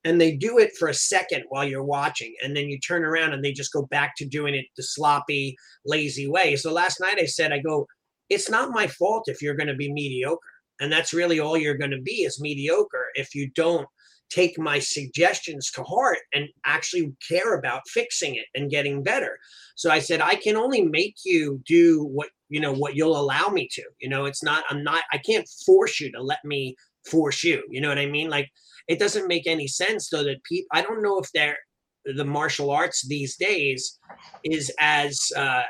[0.04, 3.32] and they do it for a second while you're watching, and then you turn around
[3.32, 6.56] and they just go back to doing it the sloppy, lazy way.
[6.56, 7.86] So last night I said, I go,
[8.28, 10.38] it's not my fault if you're going to be mediocre,
[10.80, 13.86] and that's really all you're going to be is mediocre if you don't
[14.30, 19.38] take my suggestions to heart and actually care about fixing it and getting better.
[19.76, 23.48] So I said, I can only make you do what, you know, what you'll allow
[23.48, 23.82] me to.
[24.00, 27.62] You know, it's not, I'm not, I can't force you to let me force you.
[27.70, 28.30] You know what I mean?
[28.30, 28.50] Like,
[28.88, 31.58] it doesn't make any sense though that people, I don't know if they're,
[32.04, 33.98] the martial arts these days
[34.44, 35.62] is as uh,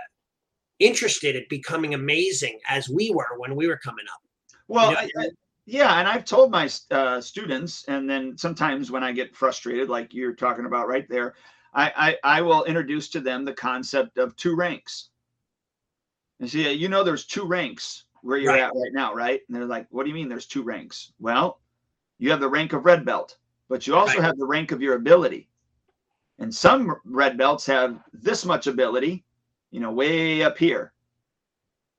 [0.79, 4.21] interested at becoming amazing as we were when we were coming up.
[4.67, 4.99] Well, Yeah.
[4.99, 5.29] I, I,
[5.65, 10.13] yeah, and I've told my uh, students, and then sometimes when I get frustrated, like
[10.13, 11.35] you're talking about right there,
[11.73, 15.11] I, I I will introduce to them the concept of two ranks.
[16.41, 18.63] And see, you know, there's two ranks where you're Right.
[18.63, 19.41] at right now, right?
[19.47, 20.29] And they're like, "What do you mean?
[20.29, 21.61] There's two ranks?" Well,
[22.19, 23.37] you have the rank of red belt,
[23.69, 24.25] but you also Right.
[24.25, 25.49] have the rank of your ability.
[26.39, 29.25] And some red belts have this much ability,
[29.71, 30.93] you know, way up here.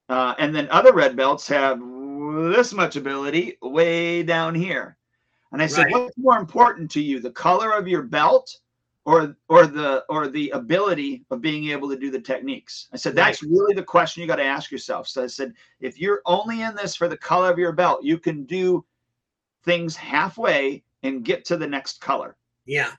[0.10, 1.80] Uh, and then other red belts have
[2.52, 4.98] this much ability way down here.
[5.52, 5.92] And I said, Right.
[5.92, 8.58] what's more important to you, the color of your belt
[9.06, 12.88] or or the or the ability of being able to do the techniques?
[12.94, 15.08] I said, that's really the question you got to ask yourself.
[15.08, 18.18] So I said, if you're only in this for the color of your belt, you
[18.18, 18.86] can do
[19.64, 22.38] things halfway and get to the next color.
[22.66, 22.92] Yeah.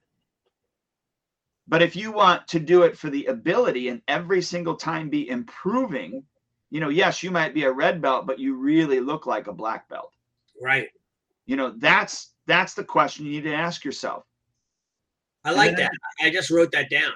[1.66, 5.30] But if you want to do it for the ability and every single time be
[5.30, 6.22] improving,
[6.70, 9.52] you know, yes, you might be a red belt, but you really look like a
[9.52, 10.12] black belt.
[10.60, 10.88] Right.
[11.46, 14.24] You know, that's that's the question you need to ask yourself.
[15.44, 15.90] I like that.
[16.22, 17.12] I just wrote that down.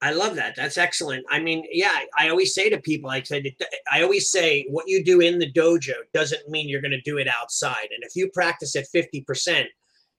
[0.00, 0.56] I love that.
[0.56, 1.24] That's excellent.
[1.30, 3.44] I mean, yeah, I always say to people, I said,
[3.90, 7.18] I always say, what you do in the dojo doesn't mean you're going to do
[7.18, 7.88] it outside.
[7.94, 9.64] And if you practice at 50%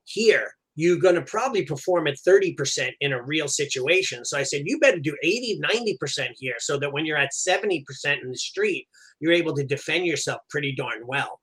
[0.05, 4.23] here, you're going to probably perform at 30% in a real situation.
[4.23, 7.83] So I said, you better do 80, 90% here so that when you're at 70%
[8.21, 8.87] in the street,
[9.19, 11.41] you're able to defend yourself pretty darn well.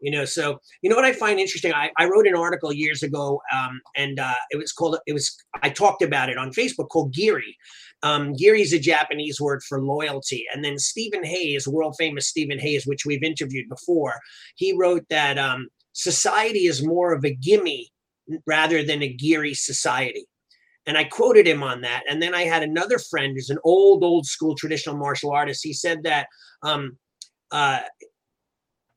[0.00, 3.02] You know so you know what i find interesting i, I wrote an article years
[3.02, 6.88] ago um, and uh, it was called it was i talked about it on facebook
[6.88, 7.56] called giri
[8.02, 12.58] um, giri is a japanese word for loyalty and then stephen hayes world famous stephen
[12.58, 14.14] hayes which we've interviewed before
[14.56, 17.90] he wrote that um, society is more of a gimme
[18.46, 20.26] rather than a giri society
[20.86, 22.02] and I quoted him on that.
[22.08, 25.60] And then I had another friend who's an old, old school traditional martial artist.
[25.62, 26.26] He said that
[26.62, 26.96] um,
[27.52, 27.80] uh,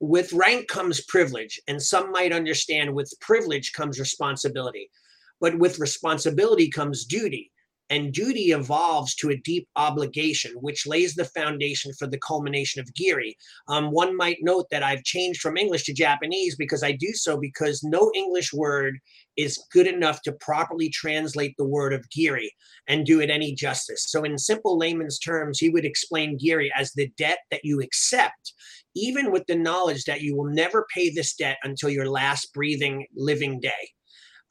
[0.03, 4.91] with rank comes privilege, and some might understand with privilege comes responsibility,
[5.39, 7.49] but with responsibility comes duty.
[7.89, 12.93] And duty evolves to a deep obligation, which lays the foundation for the culmination of
[12.95, 13.37] Giri.
[13.67, 17.37] Um, one might note that I've changed from English to Japanese because I do so
[17.37, 18.97] because no English word
[19.37, 22.51] is good enough to properly translate the word of Giri
[22.87, 24.05] and do it any justice.
[24.09, 28.53] So, in simple layman's terms, he would explain Giri as the debt that you accept
[28.95, 33.05] even with the knowledge that you will never pay this debt until your last breathing
[33.15, 33.71] living day.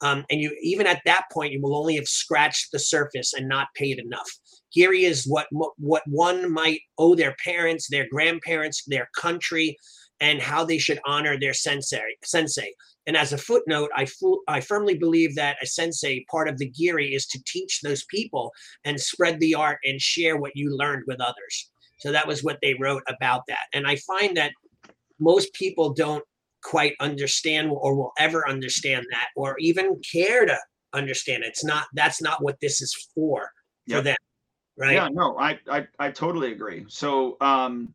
[0.01, 3.47] Um, and you even at that point you will only have scratched the surface and
[3.47, 4.29] not paid enough.
[4.73, 9.77] Giri is what what one might owe their parents, their grandparents, their country,
[10.19, 12.15] and how they should honor their sensei.
[12.23, 12.73] Sensei.
[13.05, 14.07] And as a footnote, I,
[14.47, 18.51] I firmly believe that a sensei, part of the giri, is to teach those people
[18.85, 21.71] and spread the art and share what you learned with others.
[22.03, 23.67] So that was what they wrote about that.
[23.73, 24.51] And I find that
[25.19, 26.23] most people don't
[26.61, 30.57] quite understand or will ever understand that or even care to
[30.91, 31.45] understand.
[31.45, 33.49] It's not that's not what this is for
[33.87, 34.03] for yep.
[34.03, 34.15] them.
[34.77, 34.95] Right.
[34.95, 36.83] Yeah, no, I, I I totally agree.
[36.89, 37.93] So um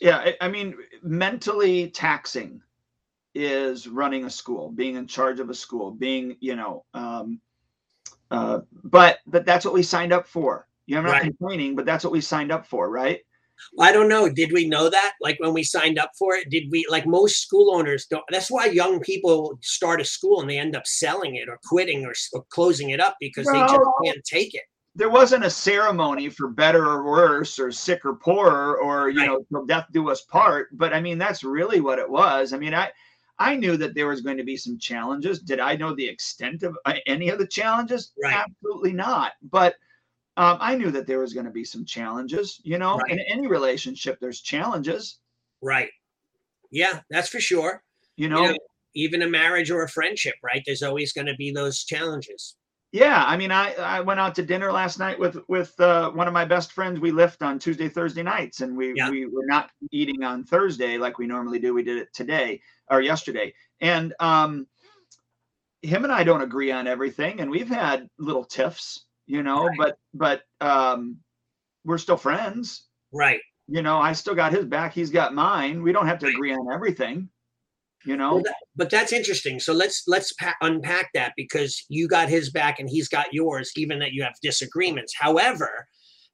[0.00, 2.62] yeah, I, I mean mentally taxing
[3.34, 7.40] is running a school, being in charge of a school, being, you know, um
[8.30, 11.22] uh but but that's what we signed up for you're not right.
[11.22, 13.20] complaining, but that's what we signed up for, right?
[13.78, 14.28] I don't know.
[14.28, 15.12] Did we know that?
[15.20, 18.24] Like when we signed up for it, did we like most school owners don't?
[18.30, 22.04] That's why young people start a school and they end up selling it or quitting
[22.04, 24.62] or, or closing it up because they just can't take it.
[24.96, 29.26] There wasn't a ceremony for better or worse or sick or poor or you right.
[29.26, 30.70] know till death do us part.
[30.72, 32.52] But I mean that's really what it was.
[32.52, 32.90] I mean I
[33.38, 35.40] I knew that there was going to be some challenges.
[35.40, 38.12] Did I know the extent of uh, any of the challenges?
[38.22, 38.34] Right.
[38.34, 39.32] Absolutely not.
[39.42, 39.76] But
[40.36, 42.60] um, I knew that there was going to be some challenges.
[42.64, 43.12] You know, right.
[43.12, 45.18] in any relationship, there's challenges.
[45.62, 45.90] Right.
[46.70, 47.82] Yeah, that's for sure.
[48.16, 48.58] You know, you know
[48.94, 50.62] even a marriage or a friendship, right?
[50.66, 52.56] There's always going to be those challenges.
[52.92, 56.26] Yeah, I mean, I I went out to dinner last night with with uh, one
[56.26, 56.98] of my best friends.
[56.98, 59.10] We lift on Tuesday, Thursday nights, and we yeah.
[59.10, 61.72] we were not eating on Thursday like we normally do.
[61.72, 64.66] We did it today or yesterday, and um,
[65.82, 69.78] him and I don't agree on everything, and we've had little tiffs you know, right.
[69.78, 71.18] but but um
[71.84, 72.88] we're still friends.
[73.12, 73.40] Right.
[73.68, 75.82] You know, I still got his back, he's got mine.
[75.82, 76.34] We don't have to right.
[76.34, 77.28] agree on everything.
[78.04, 78.34] You know.
[78.34, 79.60] Well, that, but that's interesting.
[79.60, 83.70] So let's let's pa- unpack that because you got his back and he's got yours
[83.76, 85.14] even that you have disagreements.
[85.16, 85.86] However,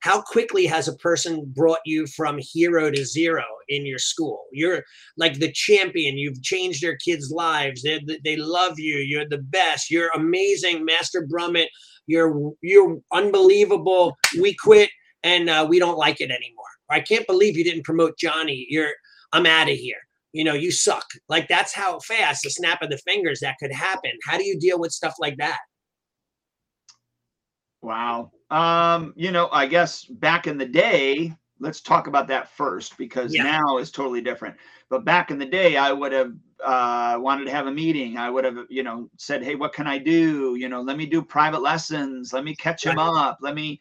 [0.07, 4.83] how quickly has a person brought you from hero to zero in your school you're
[5.17, 9.91] like the champion you've changed their kids lives they, they love you you're the best
[9.91, 11.69] you're amazing master brummett
[12.07, 14.17] you're you're unbelievable.
[14.41, 14.91] We quit
[15.23, 16.65] and uh, we don't like it anymore.
[16.91, 18.67] I can't believe you didn't promote Johnny.
[18.69, 18.93] You're
[19.33, 19.99] I'm out of here.
[20.33, 21.07] You know, you suck.
[21.29, 24.13] Like that's how fast, the snap of the fingers, that could happen.
[24.25, 25.59] How do you deal with stuff like that?
[27.83, 28.31] Wow.
[28.51, 33.35] Um, you know, I guess back in the day, let's talk about that first because
[33.35, 33.43] yeah.
[33.43, 34.57] now is totally different.
[34.89, 36.33] But back in the day, I would have
[36.65, 38.17] uh, wanted to have a meeting.
[38.17, 40.57] I would have, you know, said, "Hey, what can I do?
[40.57, 42.33] You know, let me do private lessons.
[42.33, 43.39] Let me catch him up.
[43.41, 43.81] Let me,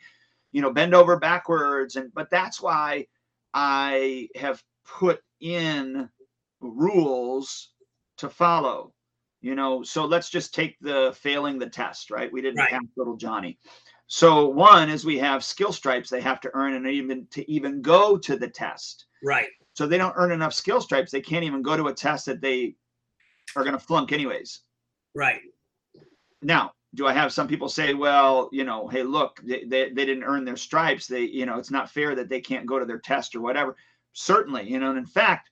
[0.51, 3.05] you know, bend over backwards." And but that's why
[3.53, 6.09] I have put in
[6.59, 7.69] rules
[8.17, 8.93] to follow.
[9.41, 12.33] You know, so let's just take the failing the test, right?
[12.33, 12.71] We didn't right.
[12.71, 13.59] have little Johnny.
[14.07, 17.81] So one is we have skill stripes they have to earn and even to even
[17.81, 19.05] go to the test.
[19.23, 19.47] Right.
[19.73, 21.11] So they don't earn enough skill stripes.
[21.11, 22.75] They can't even go to a test that they
[23.55, 24.61] are going to flunk anyways.
[25.15, 25.41] Right.
[26.41, 30.05] Now, do I have some people say, well, you know, hey, look, they, they, they
[30.05, 31.07] didn't earn their stripes.
[31.07, 33.75] They, you know, it's not fair that they can't go to their test or whatever.
[34.13, 35.49] Certainly, you know, and in fact,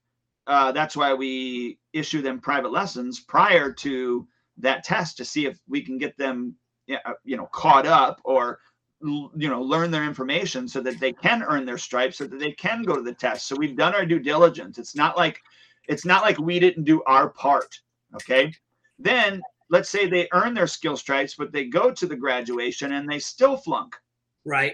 [0.47, 5.59] uh, that's why we issue them private lessons prior to that test to see if
[5.67, 6.55] we can get them,
[6.89, 8.59] Uh, you know, caught up or
[9.01, 12.51] you know learn their information so that they can earn their stripes so that they
[12.53, 13.47] can go to the test.
[13.47, 14.77] So we've done our due diligence.
[14.77, 15.39] It's not like
[15.87, 17.79] it's not like we didn't do our part
[18.15, 18.53] okay?
[18.99, 23.09] Then let's say they earn their skill stripes but they go to the graduation and
[23.09, 23.95] they still flunk.
[24.45, 24.73] Right.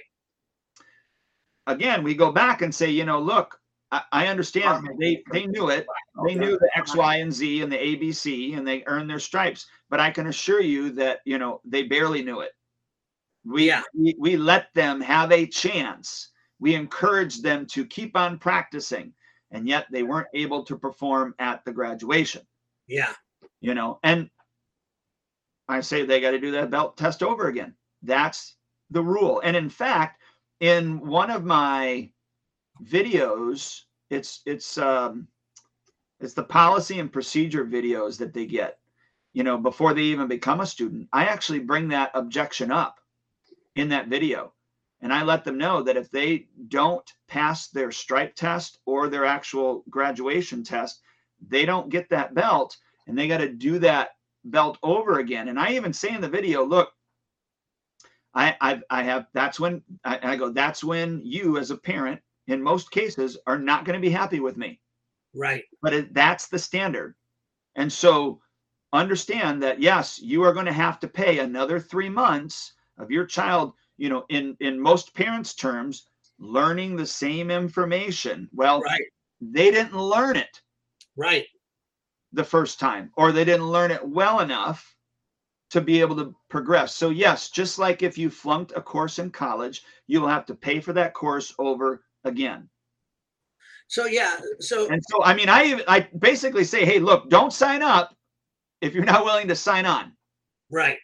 [1.68, 3.59] Again we go back and say you know look
[3.92, 5.88] I, I understand they they knew it.
[6.28, 9.68] They knew the X, Y, and Z and the ABC, and they earned their stripes.
[9.90, 12.52] But I can assure you that you know they barely knew it.
[13.46, 13.82] We Yeah.
[13.98, 16.32] we, we let them have a chance.
[16.60, 19.14] We encouraged them to keep on practicing,
[19.52, 22.42] and yet they weren't able to perform at the graduation.
[22.88, 23.14] Yeah.
[23.62, 24.30] You know, and
[25.68, 27.76] I say they got to do that belt test over again.
[28.04, 28.56] That's
[28.90, 29.42] the rule.
[29.44, 30.22] And in fact,
[30.60, 32.12] in one of my
[32.84, 35.28] videos, it's it's um
[36.20, 38.80] it's the policy and procedure videos that they get,
[39.34, 41.08] you know, before they even become a student.
[41.14, 43.00] I actually bring that objection up
[43.76, 44.54] in that video.
[45.02, 49.24] And I let them know that if they don't pass their stripe test or their
[49.24, 51.00] actual graduation test,
[51.48, 52.76] they don't get that belt
[53.08, 54.10] and they got to do that
[54.44, 55.48] belt over again.
[55.48, 56.92] And I even say in the video, look,
[58.34, 62.22] I I, I have that's when I, I go, that's when you as a parent
[62.50, 64.80] in most cases are not going to be happy with me
[65.34, 65.64] Right.
[65.82, 67.16] but it, that's the standard.
[67.76, 68.42] And so
[68.94, 73.26] understand that yes, you are going to have to pay another three months of your
[73.26, 76.08] child, you know, in in most parents' terms,
[76.40, 78.50] learning the same information.
[78.54, 79.02] Well, Right.
[79.42, 80.62] they didn't learn it
[81.16, 81.48] Right.
[82.34, 84.96] the first time, or they didn't learn it well enough
[85.72, 86.96] to be able to progress.
[86.96, 90.56] So yes, just like if you flunked a course in college, you will have to
[90.56, 92.70] pay for that course over again.
[93.88, 94.38] So yeah.
[94.60, 98.16] So And so, I mean, I I basically say, hey, look, don't sign up
[98.82, 100.14] if you're not willing to sign on.
[100.72, 100.98] Right.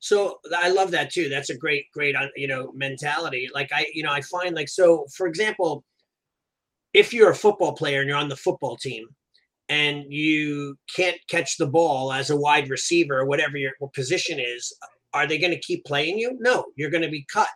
[0.00, 1.28] So I love that too.
[1.28, 3.48] That's a great, great, uh, you know, mentality.
[3.54, 5.06] Like I, you know, I find like so.
[5.16, 5.84] For example,
[6.92, 9.06] if you're a football player and you're on the football team,
[9.68, 14.76] and you can't catch the ball as a wide receiver or whatever your position is,
[15.14, 16.36] are they going to keep playing you?
[16.40, 17.48] No, you're going to be cut.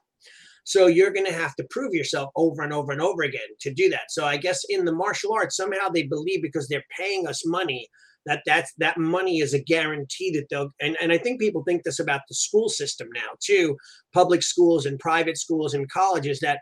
[0.66, 3.72] So you're going to have to prove yourself over and over and over again to
[3.72, 4.10] do that.
[4.10, 7.88] So I guess in the martial arts, somehow they believe because they're paying us money
[8.26, 11.84] that that's that money is a guarantee that they'll and, and i think people think
[11.84, 13.76] this about the school system now too
[14.12, 16.58] public schools and private schools and colleges that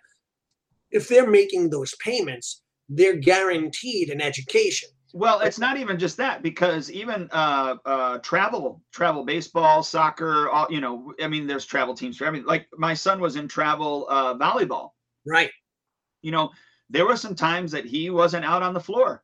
[0.90, 6.42] if they're making those payments they're guaranteed an education Well, it's not even just that
[6.42, 11.14] because even uh, uh, travel, travel baseball, soccer, all you know.
[11.22, 12.48] I mean, there's travel teams for everything.
[12.48, 14.90] Like my son was in travel uh, volleyball.
[15.24, 15.50] right
[16.22, 16.50] You know,
[16.90, 19.22] there were some times that he wasn't out on the floor.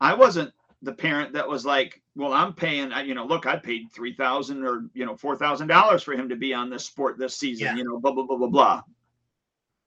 [0.00, 3.92] I wasn't the parent that was like, "Well, I'm paying." You know, look, I paid
[3.94, 7.16] three thousand or you know four thousand dollars for him to be on this sport
[7.16, 7.66] this season.
[7.66, 7.76] Yeah.
[7.76, 8.82] You know, blah blah blah blah blah.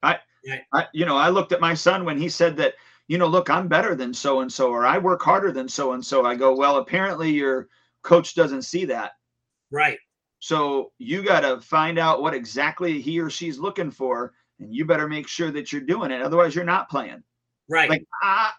[0.01, 0.61] I, Right.
[0.73, 2.75] I, you know, I looked at my son when he said that.
[3.07, 5.91] You know, look, I'm better than so and so, or I work harder than so
[5.91, 6.25] and so.
[6.25, 7.67] I go, well, apparently your
[8.01, 9.11] coach doesn't see that.
[9.71, 9.99] right
[10.39, 14.85] So you got to find out what exactly he or she's looking for, and you
[14.85, 16.21] better make sure that you're doing it.
[16.21, 17.23] Otherwise, you're not playing.
[17.69, 18.51] right Like I,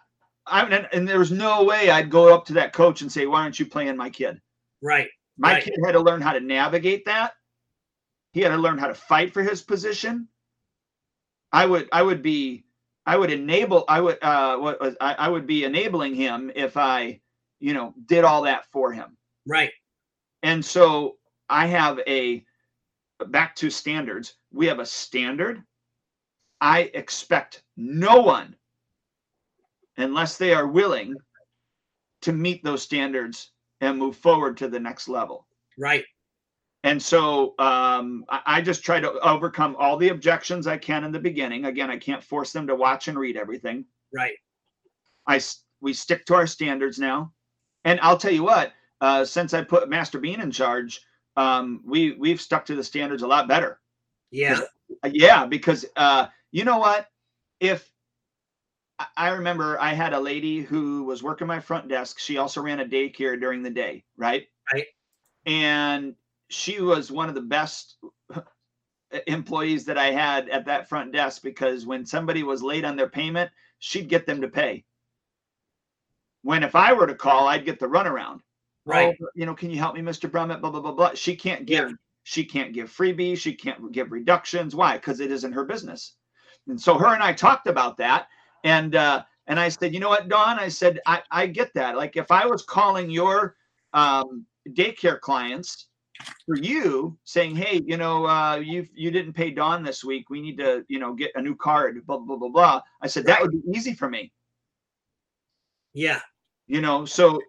[0.45, 3.41] I and, there was no way I'd go up to that coach and say, "Why
[3.41, 4.41] aren't you playing my kid?"
[4.81, 5.63] right My Right.
[5.63, 7.33] kid had to learn how to navigate that.
[8.33, 10.27] He had to learn how to fight for his position.
[11.51, 12.64] I would, I would be,
[13.05, 16.75] I would enable, I would, uh, what was, I, I would be enabling him if
[16.77, 17.19] I,
[17.59, 19.17] you know, did all that for him.
[19.47, 19.71] right
[20.43, 21.17] And so
[21.49, 22.43] I have a
[23.27, 24.35] back to standards.
[24.51, 25.63] We have a standard.
[26.61, 28.55] I expect no one,
[29.97, 31.15] unless they are willing
[32.21, 33.51] to meet those standards
[33.81, 35.47] and move forward to the next level.
[35.77, 36.05] right
[36.85, 41.19] And so um, I, just try to overcome all the objections I can in the
[41.19, 41.65] beginning.
[41.65, 43.85] Again, I can't force them to watch and read everything.
[44.13, 44.35] right
[45.27, 45.41] I
[45.81, 47.33] we stick to our standards now,
[47.83, 48.71] and I'll tell you what.
[49.01, 51.01] Uh, since I put Master Bean in charge,
[51.35, 53.79] um, we we've stuck to the standards a lot better.
[54.31, 54.59] yeah
[55.03, 57.07] Uh, yeah, because uh, you know what?
[57.59, 57.91] If
[58.99, 62.19] I- I remember, I had a lady who was working my front desk.
[62.19, 64.47] She also ran a daycare during the day, right?
[64.71, 64.85] Right.
[65.47, 66.15] And
[66.49, 67.97] she was one of the best
[69.27, 73.09] employees that I had at that front desk because when somebody was late on their
[73.09, 74.83] payment, she'd get them to pay.
[76.41, 78.39] When if I were to call, I'd get the runaround.
[78.85, 80.29] right Oh, you know, can you help me, Mr.
[80.29, 80.61] Brummett?
[80.61, 81.13] Blah blah blah blah.
[81.15, 81.91] She can't give
[82.23, 83.37] she can't give freebies.
[83.37, 84.75] She can't give reductions.
[84.75, 84.97] Why?
[84.97, 86.15] Because it isn't her business.
[86.67, 88.27] And so her and I talked about that.
[88.63, 90.59] And uh, and I said, you know what, Dawn?
[90.59, 91.97] I said, I, I get that.
[91.97, 93.55] Like if I was calling your
[93.93, 95.87] um, daycare clients
[96.45, 100.29] for you saying, hey, you know, uh, you you didn't pay Dawn this week.
[100.29, 102.05] We need to, you know, get a new card.
[102.05, 102.81] Blah blah blah blah.
[103.01, 104.31] I said that would be easy for me.
[105.93, 106.19] yeah
[106.67, 107.39] You know, so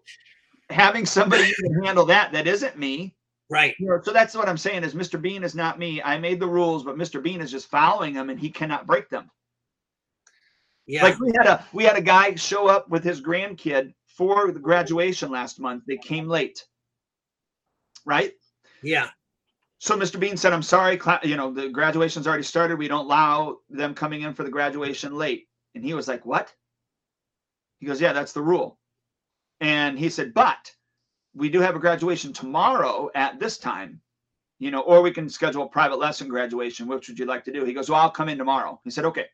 [0.70, 1.52] having somebody
[1.84, 3.14] handle that that isn't me
[3.48, 5.20] right you know, so that's what I'm saying is Mr.
[5.20, 6.02] Bean is not me.
[6.02, 7.22] I made the rules, but Mr.
[7.22, 9.30] Bean is just following them and he cannot break them.
[10.86, 11.02] Yeah.
[11.02, 14.60] Like we had a we had a guy show up with his grandkid for the
[14.60, 15.84] graduation last month.
[15.86, 16.64] They came late.
[18.04, 18.32] Right?
[18.82, 19.10] Yeah.
[19.78, 20.18] So Mr.
[20.18, 22.78] Bean said, "I'm sorry, you know, the graduation's already started.
[22.78, 26.54] We don't allow them coming in for the graduation late." And he was like, "What?"
[27.78, 28.78] He goes, "Yeah, that's the rule."
[29.60, 30.74] And he said, "But
[31.34, 34.00] we do have a graduation tomorrow at this time,
[34.58, 36.86] you know, or we can schedule a private lesson graduation.
[36.86, 39.04] Which would you like to do?" He goes, "Well, I'll come in tomorrow." He said,
[39.04, 39.26] "Okay."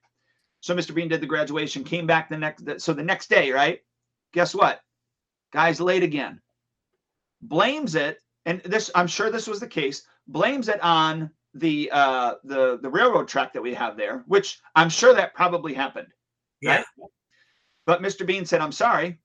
[0.61, 0.95] So Mr.
[0.95, 3.82] Bean did the graduation, came back the next so the next day, right?
[4.32, 4.80] Guess what?
[5.53, 6.40] Guy's late again.
[7.43, 12.34] Blames it, and this I'm sure this was the case, blames it on the uh
[12.45, 16.09] the the railroad track that we have there, which I'm sure that probably happened.
[16.61, 16.76] Yeah.
[16.76, 16.84] Right?
[17.86, 18.26] But Mr.
[18.26, 19.18] Bean said, I'm sorry.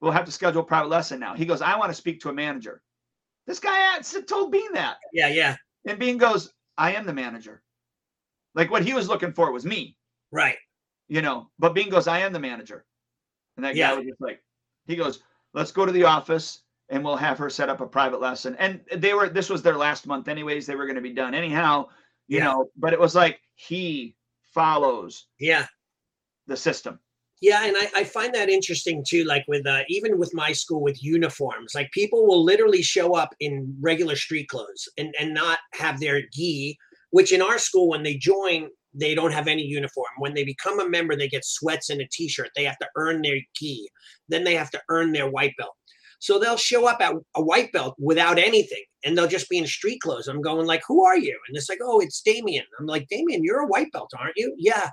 [0.00, 1.34] We'll have to schedule a private lesson now.
[1.34, 2.82] He goes, I want to speak to a manager.
[3.46, 4.98] This guy told Bean that.
[5.12, 5.28] Yeah.
[5.28, 5.56] Yeah.
[5.86, 7.62] And Bean goes, I am the manager.
[8.54, 9.96] Like what he was looking for was me
[10.30, 10.56] Right.
[11.08, 11.50] you know.
[11.58, 12.84] But Bean goes, I am the manager.
[13.56, 13.90] And that Yeah.
[13.90, 14.42] guy was just like,
[14.86, 15.22] he goes,
[15.54, 18.56] let's go to the office and we'll have her set up a private lesson.
[18.58, 20.66] And they were, this was their last month, anyways.
[20.66, 21.88] They were going to be done anyhow,
[22.28, 22.44] you Yeah.
[22.44, 22.70] know.
[22.76, 24.16] But it was like he
[24.54, 25.66] follows Yeah.
[26.46, 26.98] the system.
[27.40, 29.22] Yeah, and I, I find that interesting too.
[29.24, 33.32] Like with uh, even with my school with uniforms, like people will literally show up
[33.38, 36.76] in regular street clothes and and not have their gi.
[37.10, 40.08] Which in our school, when they join, they don't have any uniform.
[40.18, 42.50] When they become a member, they get sweats and a t-shirt.
[42.56, 43.88] They have to earn their gi.
[44.28, 45.76] Then they have to earn their white belt.
[46.20, 49.66] So they'll show up at a white belt without anything, and they'll just be in
[49.66, 50.28] street clothes.
[50.28, 53.44] I'm going like, "Who are you?" And it's like, "Oh, it's Damien." I'm like, "Damien,
[53.44, 54.90] you're a white belt, aren't you?" Yeah.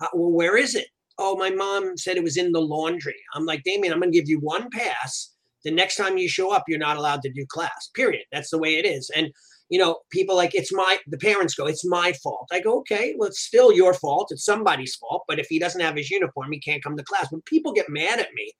[0.00, 0.86] "Uh, well, where is it?
[1.18, 3.16] oh, my mom said it was in the laundry.
[3.34, 5.34] I'm like, Damien, I'm going to give you one pass.
[5.64, 8.24] The next time you show up, you're not allowed to do class, period.
[8.32, 9.10] That's the way it is.
[9.14, 9.30] And,
[9.68, 12.48] you know, people like, it's my, the parents go, it's my fault.
[12.50, 14.28] I go, okay, well, it's still your fault.
[14.32, 15.22] It's somebody's fault.
[15.28, 17.30] But if he doesn't have his uniform, he can't come to class.
[17.30, 18.52] When people get mad at me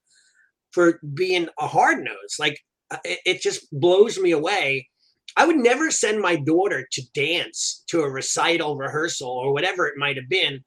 [0.73, 2.59] for being a hard nose, like,
[2.91, 4.89] uh, it, it just blows me away.
[5.37, 9.95] I would never send my daughter to dance to a recital rehearsal or whatever it
[9.97, 10.63] might have been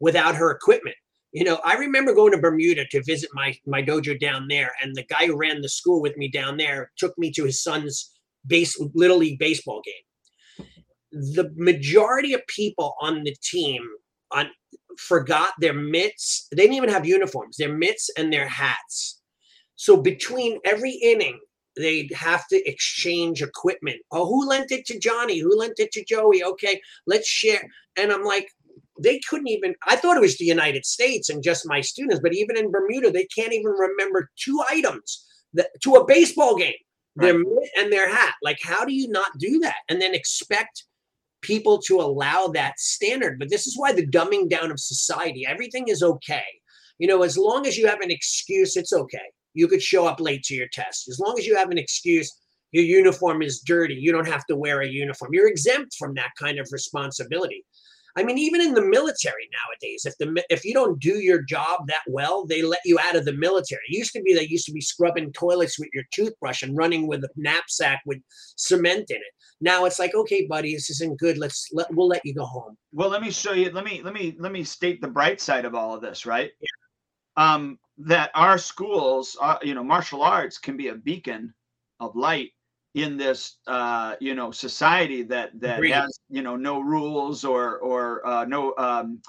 [0.00, 0.96] without her equipment
[1.36, 4.94] you know, I remember going to Bermuda to visit my my dojo down there, and
[4.94, 8.10] the guy who ran the school with me down there took me to his son's
[8.46, 10.66] base little league baseball game.
[11.34, 13.82] The majority of people on the team
[14.30, 14.48] on
[14.96, 16.48] forgot their mitts.
[16.52, 19.20] They didn't even have uniforms, their mitts and their hats.
[19.76, 21.38] So between every inning,
[21.76, 23.98] they'd have to exchange equipment.
[24.10, 25.38] Oh, who lent it to Johnny?
[25.38, 26.42] Who lent it to Joey?
[26.42, 27.62] Okay, let's share.
[27.96, 28.48] And I'm like,
[28.98, 32.34] they couldn't even i thought it was the united states and just my students but
[32.34, 36.74] even in bermuda they can't even remember two items that, to a baseball game
[37.16, 40.84] their mitt and their hat like how do you not do that and then expect
[41.42, 45.88] people to allow that standard but this is why the dumbing down of society everything
[45.88, 46.44] is okay
[46.98, 49.18] you know as long as you have an excuse it's okay
[49.56, 52.32] you could show up late to your test as long as you have an excuse
[52.72, 56.30] your uniform is dirty you don't have to wear a uniform you're exempt from that
[56.38, 57.64] kind of responsibility
[58.18, 61.86] I mean, even in the military nowadays, if the if you don't do your job
[61.88, 63.82] that well, they let you out of the military.
[63.88, 67.06] It used to be they used to be scrubbing toilets with your toothbrush and running
[67.06, 68.18] with a knapsack with
[68.56, 69.34] cement in it.
[69.60, 71.36] Now it's like, okay, buddy, this isn't good.
[71.36, 72.76] Let's let we'll let you go home.
[72.92, 73.70] Well, let me show you.
[73.70, 76.50] Let me let me let me state the bright side of all of this, right?
[76.60, 76.68] Yeah.
[77.36, 81.54] Um, that our schools, uh, you know, martial arts can be a beacon
[82.00, 82.52] of light
[82.94, 85.92] in this uh you know society that that Agreed.
[85.92, 89.20] has you know no rules or or uh no um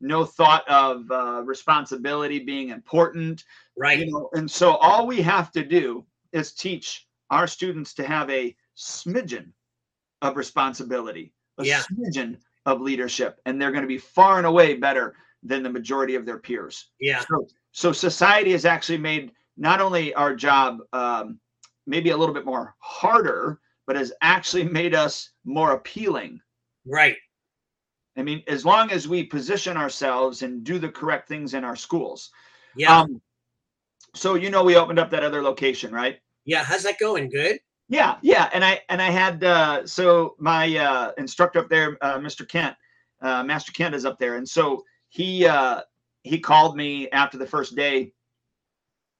[0.00, 3.44] no thought of uh responsibility being important
[3.76, 3.98] Right.
[3.98, 8.28] you know and so all we have to do is teach our students to have
[8.30, 9.52] a smidgen
[10.22, 11.82] of responsibility a Yeah.
[11.82, 16.14] smidgen of leadership and they're going to be far and away better than the majority
[16.14, 17.20] of their peers Yeah.
[17.28, 21.38] so, so society has actually made not only our job um,
[21.86, 26.40] maybe a little bit more harder, but has actually made us more appealing.
[26.86, 27.16] Right.
[28.16, 31.76] I mean, as long as we position ourselves and do the correct things in our
[31.76, 32.30] schools.
[32.76, 33.00] Yeah.
[33.00, 33.20] Um,
[34.14, 36.18] so you know, we opened up that other location, right?
[36.44, 36.62] yeah.
[36.64, 37.30] How's that going?
[37.30, 37.58] Good.
[37.88, 42.18] Yeah, yeah, and I and I had uh, so my uh, instructor up there, uh,
[42.18, 42.48] Mr.
[42.48, 42.74] Kent,
[43.20, 44.82] uh, Master Kent is up there, and so
[45.12, 45.82] he uh,
[46.22, 48.14] he called me after the first day,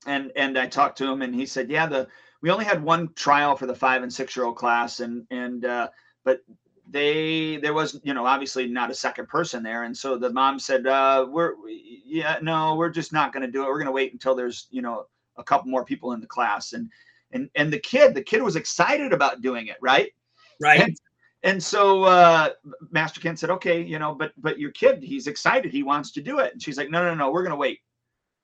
[0.06, 2.08] and and I talked to him, and he said, yeah, the
[2.40, 5.66] we only had one trial for the five and six year old class, and and
[5.66, 5.90] uh,
[6.24, 6.40] but
[6.88, 10.58] they there was you know obviously not a second person there, and so the mom
[10.58, 13.66] said, uh, we're yeah no, we're just not going to do it.
[13.66, 15.04] We're going to wait until there's you know
[15.36, 16.88] a couple more people in the class, and
[17.32, 20.10] and and the kid the kid was excited about doing it right
[20.58, 20.80] Right.
[20.80, 20.96] and,
[21.42, 22.50] and so uh,
[22.90, 26.22] Master Kent said, okay, you know, but but your kid, he's excited, he wants to
[26.22, 26.52] do it.
[26.52, 27.80] And she's like, no, no, no, we're gonna wait.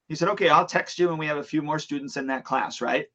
[0.08, 2.44] He said, okay, I'll text you when we have a few more students in that
[2.44, 3.06] class, right?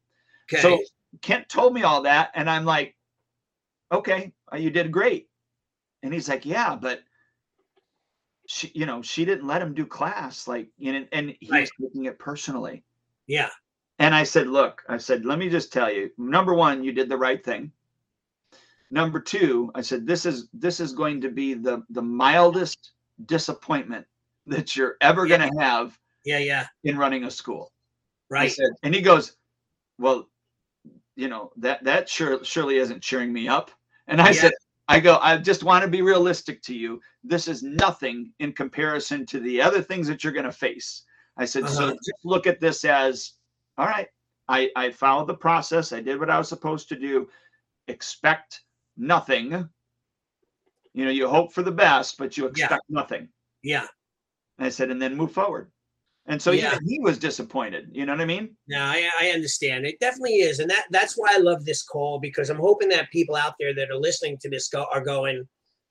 [0.52, 0.62] Okay.
[0.62, 0.78] So
[1.22, 2.96] Kent told me all that, and I'm like,
[3.90, 5.28] okay, uh, you did great.
[6.02, 7.00] And he's like, yeah, but
[8.46, 11.70] she, you know, she didn't let him do class, like, you know, and he's Right.
[11.80, 12.84] taking it personally.
[13.26, 13.48] yeah.
[14.00, 17.08] And I said, look, I said, let me just tell you, number one, you did
[17.08, 17.70] the right thing.
[18.90, 22.92] Number two, I said, this is this is going to be the the mildest
[23.26, 24.06] disappointment
[24.46, 25.38] that you're ever Yeah.
[25.38, 26.38] going to have Yeah.
[26.38, 26.66] Yeah.
[26.84, 27.72] in running a school.
[28.30, 28.50] Right.
[28.50, 29.36] said, and he goes,
[29.98, 30.28] well,
[31.16, 33.70] you know that that sure surely isn't cheering me up.
[34.08, 34.32] And I Yeah.
[34.32, 34.52] said,
[34.88, 37.00] I go, I just want to be realistic to you.
[37.22, 41.04] This is nothing in comparison to the other things that you're going to face.
[41.38, 41.92] I said, so Uh-huh.
[41.92, 43.34] just look at this as,
[43.78, 44.08] all right,
[44.48, 45.92] I I followed the process.
[45.92, 47.28] I did what I was supposed to do.
[47.88, 48.62] Expect
[48.96, 49.68] nothing.
[50.92, 52.66] You know, you hope for the best, but you Yeah.
[52.66, 53.28] expect nothing.
[53.62, 53.86] Yeah.
[54.58, 55.70] And I said, and then move forward.
[56.26, 56.78] And so Yeah.
[56.86, 57.90] he was disappointed.
[57.92, 58.56] You know what I mean?
[58.66, 59.84] No, I, I understand.
[59.84, 63.10] It definitely is, and that that's why I love this call because I'm hoping that
[63.10, 65.46] people out there that are listening to this go, are going,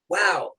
[0.10, 0.54] "Wow,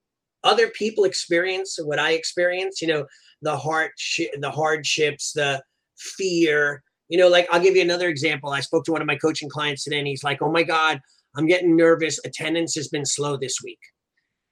[0.45, 3.07] other people experience what I experience." You know,
[3.43, 3.91] the hard
[4.39, 5.61] the hardships, the
[5.99, 6.85] fear.
[7.09, 8.51] You know, like I'll give you another example.
[8.51, 11.01] I spoke to one of my coaching clients today, and he's like, "Oh my God,
[11.37, 12.21] I'm getting nervous.
[12.25, 13.81] Attendance has been slow this week,"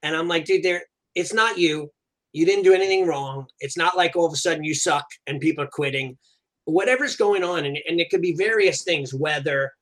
[0.03, 0.83] and I'm like, "Dude, there,
[1.15, 1.91] it's not you.
[2.33, 3.47] You didn't do anything wrong.
[3.61, 6.19] It's not like all of a sudden you suck and people are quitting."
[6.65, 9.73] whatever's going on and, and it could be various things whether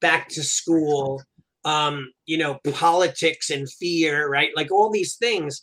[0.00, 1.22] back to school
[1.64, 5.62] um you know politics and fear right like all these things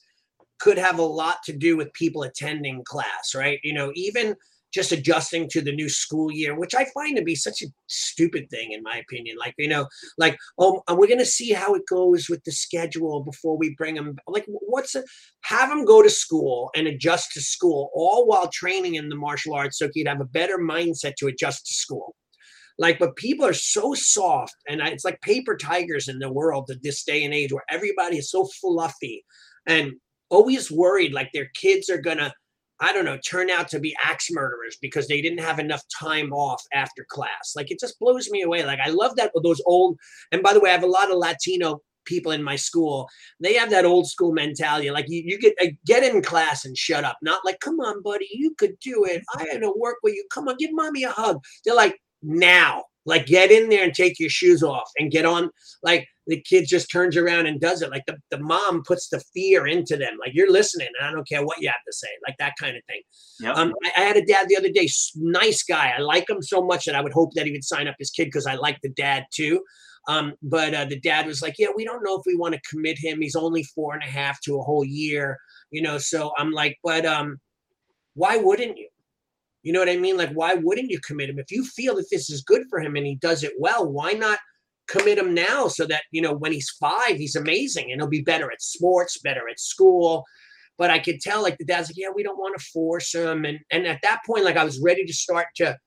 [0.60, 4.36] could have a lot to do with people attending class right you know even
[4.74, 7.68] just adjusting to the new school year which i find to be such a
[8.20, 9.38] stupid thing in my opinion.
[9.38, 12.52] Like you know like oh uh, we're going to see how it goes with the
[12.52, 15.06] schedule before we bring them like what's it
[15.42, 19.54] have them go to school and adjust to school all while training in the martial
[19.54, 22.16] arts so he'd have a better mindset to adjust to school.
[22.78, 26.70] Like but people are so soft and I, it's like paper tigers in the world
[26.72, 29.26] at this day and age where everybody is so fluffy
[29.66, 29.94] and
[30.30, 32.34] always worried like their kids are gonna
[32.82, 36.32] i don't know turn out to be axe murderers because they didn't have enough time
[36.34, 37.54] off after class.
[37.56, 38.64] Like it just blows me away.
[38.66, 39.98] Like i love that with those old
[40.32, 43.08] and by the way i have a lot of latino people in my school.
[43.40, 46.78] They have that old school mentality like you, you get uh, get in class and
[46.78, 47.18] shut up.
[47.22, 49.24] Not like come on buddy you could do it.
[49.38, 50.26] I had to work with you.
[50.34, 51.44] Come on give mommy a hug.
[51.64, 55.50] They're like now like get in there and take your shoes off and get on
[55.84, 57.90] like the kid just turns around and does it.
[57.90, 60.18] Like the, the mom puts the fear into them.
[60.20, 62.76] Like you're listening and i don't care what you have to say like that kind
[62.76, 63.02] of thing.
[63.42, 63.56] Yep.
[63.56, 65.94] um, I, I had a dad the other day nice guy.
[65.98, 68.12] I like him so much that i would hope that he would sign up his
[68.12, 69.62] kid because i like the dad too.
[70.08, 72.62] Um, but uh, the dad was like yeah we don't know if we want to
[72.70, 73.22] commit him.
[73.22, 75.38] He's only four and a half to a whole year
[75.72, 77.40] you know so i'm like but um
[78.16, 78.88] why wouldn't you
[79.64, 80.18] you know what I mean?
[80.18, 81.40] Like, why wouldn't you commit him?
[81.40, 84.14] If you feel that this is good for him and he does it well, why
[84.14, 84.40] not
[84.88, 88.22] commit him now so that, you know, when he's five, he's amazing and he'll be
[88.22, 90.24] better at sports, better at school.
[90.78, 93.44] But I could tell, like, the dad's like, yeah, we don't want to force him.
[93.44, 95.78] And and at that point, like, I was ready to start to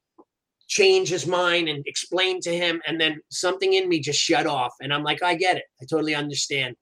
[0.68, 2.81] change his mind and explain to him.
[2.87, 4.75] And then something in me just shut off.
[4.81, 5.64] And I'm like, I get it.
[5.81, 6.77] I totally understand.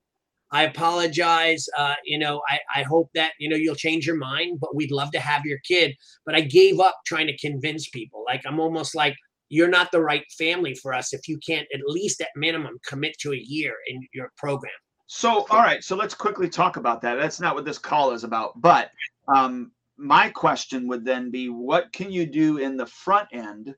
[0.52, 1.66] I apologize.
[1.76, 4.90] Uh, you know, I, I hope that, you know, you'll change your mind, but we'd
[4.90, 5.94] love to have your kid.
[6.26, 8.24] But I gave up trying to convince people.
[8.26, 9.16] Like, I'm almost like,
[9.48, 13.16] you're not the right family for us if you can't at least at minimum commit
[13.18, 14.72] to a year in your program.
[15.08, 15.82] So, all right.
[15.82, 17.16] So let's quickly talk about that.
[17.16, 18.60] That's not what this call is about.
[18.60, 18.90] But
[19.26, 23.74] um, my question would then be, what can you do in the front end,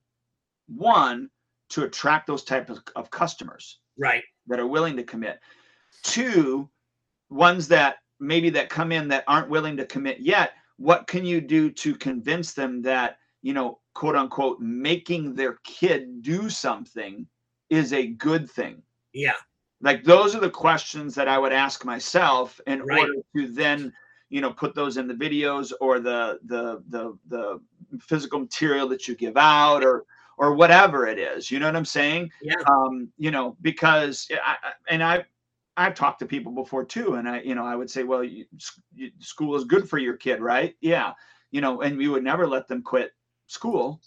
[0.68, 1.30] one,
[1.70, 4.22] to attract those type of, of customers Right.
[4.48, 5.38] that are willing to commit?
[6.02, 6.68] Two,
[7.30, 10.52] ones that maybe that come in that aren't willing to commit yet.
[10.76, 16.22] What can you do to convince them that you know, quote unquote, making their kid
[16.22, 17.26] do something
[17.70, 18.80] is a good thing?
[19.12, 19.32] Yeah.
[19.80, 23.00] like those are the questions that i would ask myself in Right.
[23.00, 23.92] order to then
[24.30, 27.60] you know put those in the videos or the the the the
[28.00, 30.04] physical material that you give out or
[30.38, 32.54] or whatever it is you know what i'm saying Yeah.
[32.70, 35.24] um you know because I, I- and i
[35.76, 38.44] i've talked to people before too and i you know i would say well you,
[38.94, 40.74] you, school is good for your kid right?
[40.80, 41.12] Yeah.
[41.50, 43.12] You know and we would never let them quit
[43.46, 44.00] school.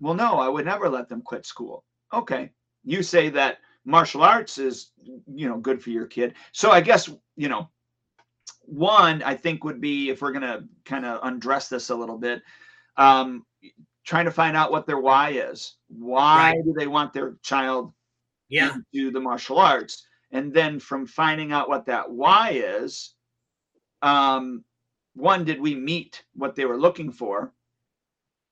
[0.00, 1.84] Well no i would never let them quit school.
[2.12, 2.50] Okay.
[2.84, 4.92] You say that martial arts is
[5.26, 6.34] you know good for your kid.
[6.52, 7.68] So i guess you know
[8.60, 12.16] one i think would be if we're going to kind of undress this a little
[12.18, 12.42] bit
[12.96, 13.44] um
[14.04, 15.76] trying to find out what their why is.
[15.88, 16.64] Why Right.
[16.64, 17.92] do they want their child
[18.48, 18.74] Yeah.
[18.92, 23.14] into the martial arts and then from finding out what that why is
[24.02, 24.62] um
[25.14, 27.54] one did we meet what they were looking for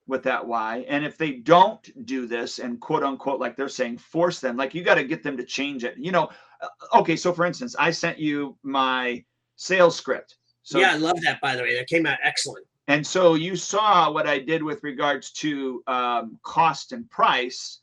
[0.06, 3.98] with that why and if they don't do this and quote unquote like they're saying
[3.98, 5.98] force them like you got to get them to change it.
[5.98, 6.30] You know
[6.62, 9.22] uh, okay so for instance i sent you my
[9.56, 10.36] sales script.
[10.62, 11.76] So yeah i love that by the way.
[11.76, 12.66] That came out excellent.
[12.88, 17.80] And so you saw what i did with regards to um, cost and price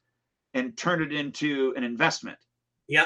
[0.54, 2.38] and turn it into an investment.
[2.88, 3.06] Yeah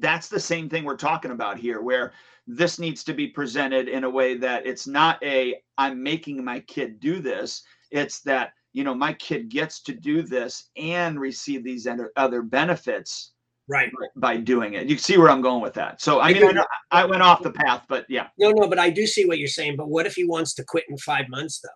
[0.00, 2.12] that's the same thing we're talking about here where
[2.46, 6.60] this needs to be presented in a way that it's not a i'm making my
[6.60, 7.62] kid do this.
[7.90, 11.86] It's that you know my kid gets to do this and receive these
[12.16, 13.32] other benefits
[13.68, 13.90] right.
[14.16, 14.86] by doing it.
[14.86, 16.00] You see where i'm going with that.
[16.00, 18.28] So i, I mean I, I, went off the path but yeah.
[18.38, 20.64] No no but i do see what you're saying but what if he wants to
[20.64, 21.68] quit in five months though?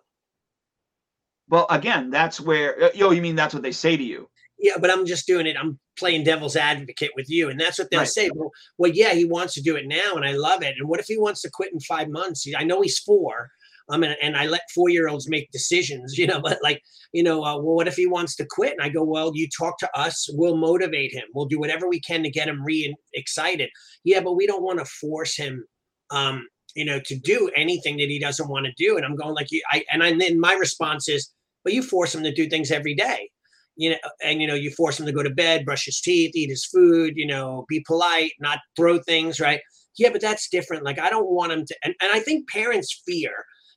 [1.49, 4.27] Well again that's where uh, yo you mean that's what they say to you
[4.63, 5.57] yeah, but I'm just doing it.
[5.59, 7.49] I'm playing devil's advocate with you.
[7.49, 8.07] And that's what they'll right.
[8.07, 8.29] say.
[8.33, 10.75] Well, well, yeah, he wants to do it now and I love it.
[10.79, 12.47] And what if he wants to quit in five months?
[12.57, 13.49] I know he's four.
[13.89, 17.23] Um, and, and I let four year olds make decisions, you know, but like, you
[17.23, 18.71] know, uh, well, what if he wants to quit?
[18.71, 21.25] And I go, well, you talk to us, we'll motivate him.
[21.35, 23.69] We'll do whatever we can to get him re excited.
[24.05, 25.65] Yeah, but we don't want to force him,
[26.09, 28.95] um, you know, to do anything that he doesn't want to do.
[28.95, 31.33] And I'm going like, you, I, and I, then my response is,
[31.65, 33.29] but you force him to do things every day
[33.75, 36.35] you know, and you know, you force him to go to bed, brush his teeth,
[36.35, 39.61] eat his food, you know, be polite, not throw things, right?
[39.97, 40.83] Yeah, but that's different.
[40.83, 43.31] Like I don't want him to, and, and I think parents' fear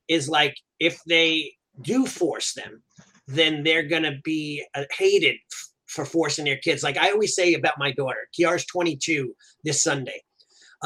[0.08, 2.82] is like if they do force them,
[3.26, 5.36] then they're gonna be uh, hated
[5.86, 6.82] for forcing their kids.
[6.82, 9.34] Like I always say about my daughter, Kiara's 22
[9.64, 10.22] this Sunday.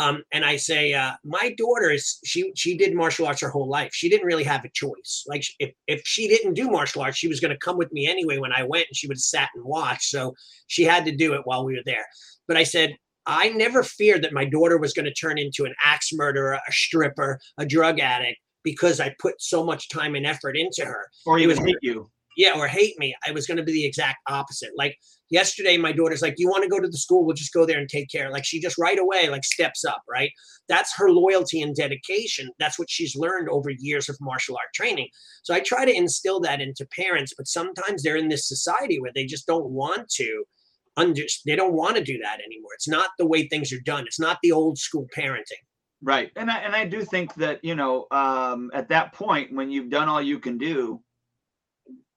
[0.01, 3.69] Um, and I say, uh, my daughter is she she did martial arts her whole
[3.69, 3.91] life.
[3.93, 5.25] She didn't really have a choice.
[5.27, 8.07] Like if if she didn't do martial arts, she was going to come with me
[8.07, 10.05] anyway when I went, and she would have sat and watched.
[10.05, 10.35] So
[10.69, 12.07] she had to do it while we were there.
[12.49, 12.97] But I said,
[13.27, 16.73] I never feared that my daughter was going to turn into an axe murderer, a
[16.73, 21.09] stripper, a drug addict because I put so much time and effort into her.
[21.27, 22.11] Or he would hate you.
[22.37, 23.15] Yeah, or hate me.
[23.27, 24.71] I was going to be the exact opposite.
[24.77, 24.97] Like
[25.31, 27.25] yesterday my daughter's like you want to go to the school?
[27.25, 28.31] We'll just go there and take care.
[28.31, 30.31] Like she just right away like steps up right?
[30.69, 32.51] That's her loyalty and dedication.
[32.59, 35.09] That's what she's learned over years of martial art training.
[35.43, 39.13] So i try to instill that into parents but sometimes they're in this society where
[39.15, 40.45] they just don't want to
[40.97, 42.71] under they don't want to do that anymore.
[42.75, 44.05] It's not the way things are done.
[44.07, 45.63] It's not the old school parenting.
[46.03, 46.31] Right.
[46.37, 49.91] And i and i do think that you know um at that point when you've
[49.91, 51.03] done all you can do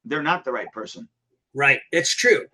[0.05, 1.07] they're not the right person.
[1.53, 1.80] Right.
[1.91, 2.45] It's true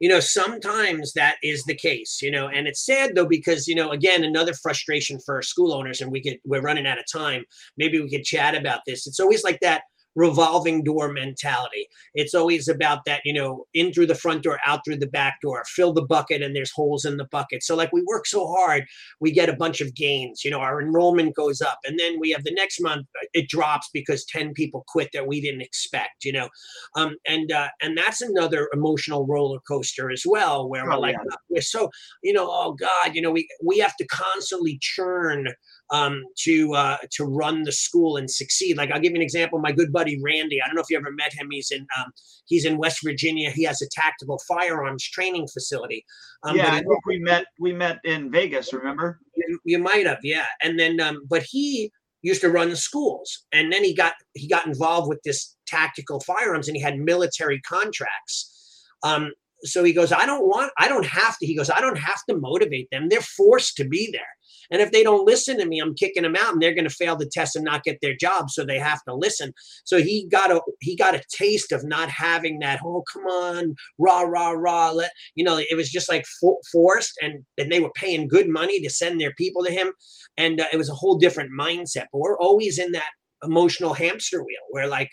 [0.00, 3.74] you know sometimes that is the case you know and it's sad though because you
[3.74, 7.44] know again another frustration for school owners and we could we're running out of time.
[7.76, 9.06] Maybe we could chat about this.
[9.06, 9.82] It's always like that
[10.14, 11.86] revolving door mentality.
[12.14, 15.40] It's always about that, you know, in through the front door, out through the back
[15.40, 17.62] door, fill the bucket and there's holes in the bucket.
[17.62, 18.84] So like we work so hard,
[19.20, 22.30] we get a bunch of gains, you know, our enrollment goes up and then we
[22.30, 26.24] have the next month uh, it drops because 10 people quit that we didn't expect,
[26.24, 26.48] you know.
[26.96, 31.16] Um and uh and that's another emotional roller coaster as well where oh, we're like
[31.16, 31.36] yeah.
[31.48, 31.88] we're so,
[32.22, 35.48] you know, oh god, you know, we we have to constantly churn
[35.90, 38.76] um, to uh, to run the school and succeed.
[38.76, 39.58] Like I'll give you an example.
[39.58, 40.60] My good buddy Randy.
[40.62, 41.48] I don't know if you ever met him.
[41.50, 42.12] He's in um,
[42.46, 43.50] he's in West Virginia.
[43.50, 46.04] He has a tactical firearms training facility.
[46.42, 48.72] Um, yeah, I think we met we met in Vegas.
[48.72, 49.18] Remember?
[49.36, 50.46] You, you might have, yeah.
[50.62, 51.90] And then, um, but he
[52.22, 56.20] used to run the schools, and then he got he got involved with this tactical
[56.20, 58.84] firearms, and he had military contracts.
[59.02, 59.32] Um,
[59.62, 61.46] so he goes, I don't want, I don't have to.
[61.46, 63.08] He goes, I don't have to motivate them.
[63.08, 64.22] They're forced to be there.
[64.70, 66.94] And if they don't listen to me, I'm kicking them out and they're going to
[66.94, 68.50] fail the test and not get their job.
[68.50, 69.52] So they have to listen.
[69.84, 73.74] So he got a, he got a taste of not having that, oh, come on,
[73.98, 74.90] rah, rah, rah.
[74.90, 76.24] Let, you know, it was just like
[76.72, 79.92] forced and, and they were paying good money to send their people to him.
[80.36, 82.06] And uh, it was a whole different mindset.
[82.12, 83.10] But we're always in that
[83.42, 85.10] emotional hamster wheel where like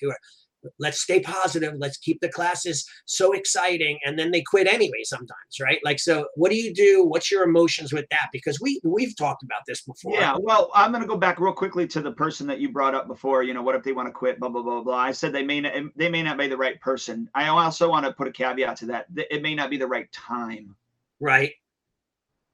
[0.79, 5.31] let's stay positive let's keep the classes so exciting and then they quit anyway sometimes
[5.61, 5.79] right?
[5.83, 7.05] Like so what do you do?
[7.05, 8.29] What's your emotions with that?
[8.31, 10.13] Because we we've talked about this before.
[10.13, 12.95] Yeah well i'm going to go back real quickly to the person that you brought
[12.95, 14.95] up before you know what if they want to quit blah blah blah blah.
[14.95, 17.29] I said they may not they may not be the right person.
[17.33, 20.11] I also want to put a caveat to that it may not be the right
[20.11, 20.75] time.
[21.19, 21.53] Right.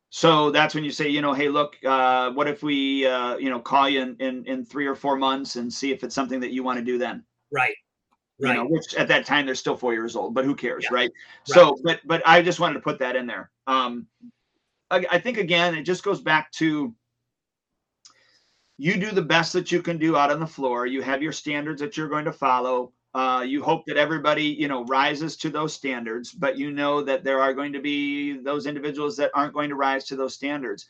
[0.10, 3.50] So that's when you say, you know, hey, look, uh, what if we, uh, you
[3.50, 6.40] know, call you in, in in three or four months and see if it's something
[6.42, 7.24] that you want to do then.
[7.52, 7.74] Right.
[8.42, 8.50] Right.
[8.50, 10.96] You know, which at that time they're still four years old, but who cares, yeah.
[10.96, 11.12] right?
[11.12, 11.12] right?
[11.44, 13.52] So, but but I just wanted to put that in there.
[13.68, 14.08] Um,
[14.90, 16.94] I, I think again, it just goes back to
[18.78, 20.86] you do the best that you can do out on the floor.
[20.86, 22.92] You have your standards that you're going to follow.
[23.14, 27.24] Uh, you hope that everybody, you know, rises to those standards, but you know that
[27.24, 30.88] there are going to be those individuals that aren't going to rise to those standards.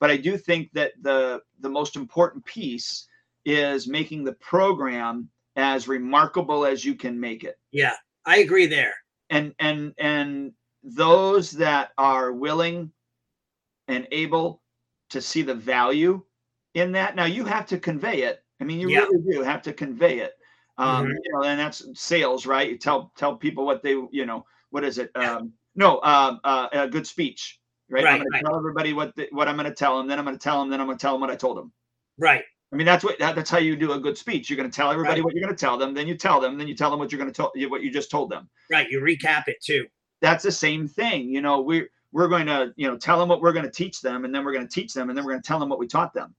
[0.00, 3.06] But I do think that the the most important piece
[3.44, 7.58] is making the program as remarkable as you can make it.
[7.72, 7.94] Yeah,
[8.24, 8.94] I agree there.
[9.30, 10.52] And and and
[10.82, 12.92] those that are willing
[13.88, 14.62] and able
[15.10, 16.22] to see the value
[16.74, 17.16] in that.
[17.16, 18.44] Now you have to convey it.
[18.60, 19.00] I mean, you Yeah.
[19.00, 20.34] really do have to convey it.
[20.78, 21.14] Um, Mhm.
[21.24, 22.68] you know, and that's sales, right?
[22.70, 25.10] You tell tell people what they, you know, what is it?
[25.16, 25.36] Yeah.
[25.36, 28.04] Um, no, um, uh, a good speech, right?
[28.06, 28.40] I'm going right.
[28.40, 30.06] to tell everybody what the, what I'm going to tell them.
[30.06, 30.68] Then I'm going to tell them.
[30.70, 31.72] Then I'm going to tell them what I told them.
[32.18, 32.44] Right.
[32.76, 34.50] I mean, that's what that, that's how you do a good speech.
[34.50, 35.24] You're going to tell everybody Right.
[35.24, 35.94] what you're going to tell them.
[35.94, 36.58] Then you tell them.
[36.58, 38.86] Then you tell them what you're going to tell what you just told them Right.
[38.90, 39.86] You recap it too.
[40.20, 41.30] that's the same thing.
[41.30, 44.02] You know, we're we're going to you know tell them what we're going to teach
[44.02, 45.70] them, and then we're going to teach them, and then we're going to tell them
[45.70, 46.34] what we taught them.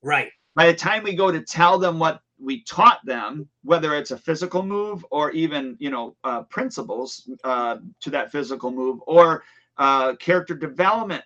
[0.00, 0.30] Right.
[0.54, 4.16] By the time we go to tell them what we taught them, whether it's a
[4.16, 9.42] physical move or even you know uh, principles uh, to that physical move or
[9.78, 11.24] uh, character development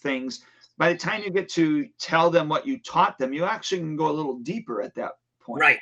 [0.00, 0.44] things,
[0.76, 3.96] by the time you get to tell them what you taught them, you actually can
[3.96, 5.60] go a little deeper at that point.
[5.60, 5.78] Right.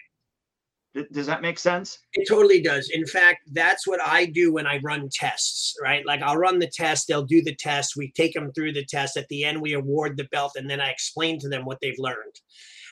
[0.94, 1.98] D- does that make sense?
[2.12, 2.90] It totally does.
[2.92, 6.04] In fact, that's what I do when I run tests, right?
[6.04, 9.16] Like I'll run the test, they'll do the test, we take them through the test.
[9.16, 11.98] At the end, we award the belt, and then I explain to them what they've
[11.98, 12.40] learned.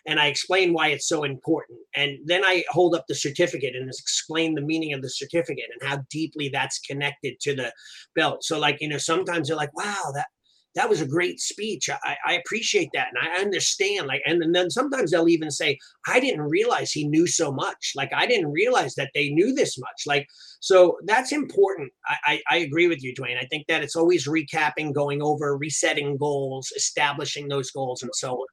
[0.07, 1.79] And I explain why it's so important.
[1.95, 5.91] And then I hold up the certificate and explain the meaning of the certificate and
[5.91, 7.71] how deeply that's connected to the
[8.17, 8.43] belt.
[8.43, 10.29] So, like, you know, sometimes they're like, wow, that
[10.75, 11.89] that was a great speech.
[11.91, 13.09] I, I appreciate that.
[13.09, 14.07] And I understand.
[14.07, 17.93] Like, and then sometimes they'll even say, I didn't realize he knew so much.
[17.97, 20.03] Like, I didn't realize that they knew this much.
[20.07, 20.27] Like,
[20.61, 21.93] so that's important.
[22.07, 23.37] I, I, I agree with you, Duane.
[23.41, 28.33] I think that it's always recapping, going over, resetting goals, establishing those goals, and so
[28.35, 28.47] on.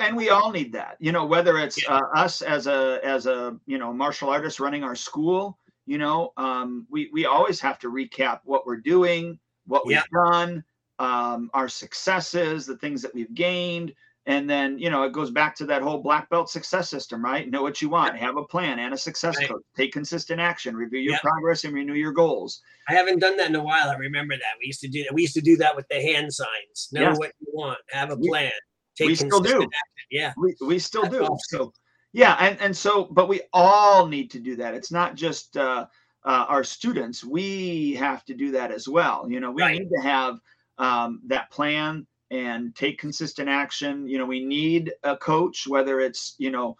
[0.00, 3.56] And we all need that you know whether it's uh, us as a as a
[3.66, 5.56] you know martial artist running our school
[5.86, 10.30] you know um, we we always have to recap what we're doing what we've Yeah.
[10.32, 10.64] done
[10.98, 13.92] um, our successes the things that we've gained
[14.26, 17.50] and then you know it goes back to that whole black belt success system right
[17.50, 19.48] know what you want have a plan and a success Right.
[19.48, 21.20] coach take consistent action review your Yeah.
[21.20, 23.90] progress and renew your goals I haven't done that in a while.
[23.90, 25.12] I remember that we used to do that.
[25.12, 26.88] We used to do that with the hand signs.
[26.90, 27.18] Know Yes.
[27.18, 27.76] what you want.
[27.90, 28.50] Have a plan.
[28.96, 29.56] Take we still do.
[29.56, 29.70] action.
[30.10, 30.32] Yeah.
[30.38, 31.38] we, we still That's do awesome.
[31.58, 31.72] so
[32.14, 35.84] yeah and and so but we all need to do that it's not just uh,
[36.24, 39.78] uh our students we have to do that as well you know we Right.
[39.78, 40.38] need to have
[40.78, 46.34] um that plan and take consistent action you know we need a coach whether it's
[46.38, 46.76] you know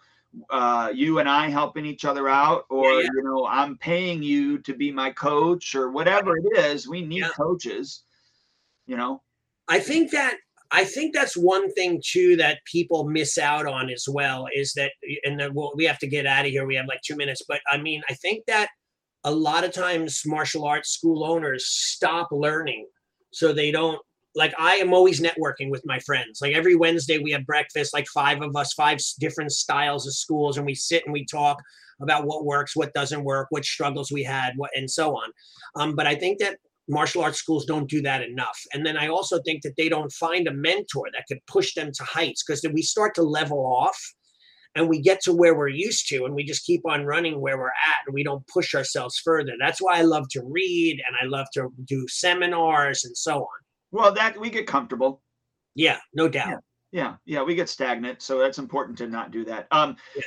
[0.51, 3.09] uh you and i helping each other out or yeah.
[3.13, 7.21] you know i'm paying you to be my coach or whatever it is we need
[7.21, 7.29] Yeah.
[7.29, 8.03] coaches
[8.85, 9.21] you know
[9.69, 10.37] I think that
[10.71, 14.91] I think that's one thing too that people miss out on as well is that,
[15.23, 16.65] and then we'll, we have to get out of here.
[16.65, 18.69] We have like two minutes, but I mean, I think that
[19.23, 22.87] a lot of times martial arts school owners stop learning,
[23.31, 23.99] so they don't.
[24.35, 26.39] Like I am always networking with my friends.
[26.41, 30.57] Like every Wednesday we have breakfast, like five of us, five different styles of schools,
[30.57, 31.61] and we sit and we talk
[32.01, 35.29] about what works, what doesn't work, what struggles we had, what and so on.
[35.75, 36.57] Um, but I think that
[36.87, 38.59] martial arts schools don't do that enough.
[38.73, 41.91] And then I also think that they don't find a mentor that could push them
[41.93, 43.97] to heights because we start to level off
[44.75, 47.57] and we get to where we're used to and we just keep on running where
[47.57, 49.53] we're at and we don't push ourselves further.
[49.59, 53.59] That's why I love to read and I love to do seminars and so on.
[53.91, 55.21] well that we get comfortable
[55.75, 56.61] Yeah, no doubt.
[56.91, 60.21] yeah yeah we get stagnant so that's important to not do that um Yeah.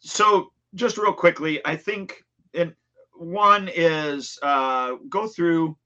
[0.00, 2.22] so just real quickly i think
[2.54, 2.74] and
[3.14, 5.76] one is uh go through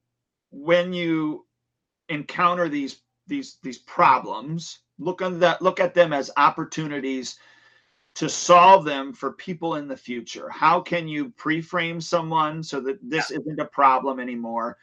[0.50, 1.46] when you
[2.08, 7.38] encounter these these these problems look on that look at them as opportunities
[8.14, 10.48] to solve them for people in the future.
[10.48, 14.76] How can you pre-frame someone so that this isn't a problem anymore?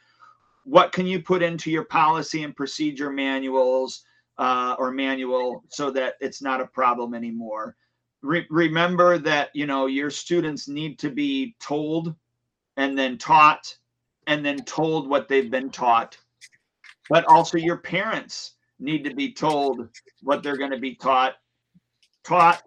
[0.64, 4.04] What can you put into your policy and procedure manuals
[4.38, 7.76] uh, or manual so that it's not a problem anymore?
[8.22, 12.14] Re- remember that you know your students need to be told
[12.76, 13.76] and then taught
[14.26, 16.18] and then told what they've been taught.
[17.08, 19.88] But also your parents need to be told
[20.22, 21.34] what they're going to be taught
[22.24, 22.62] taught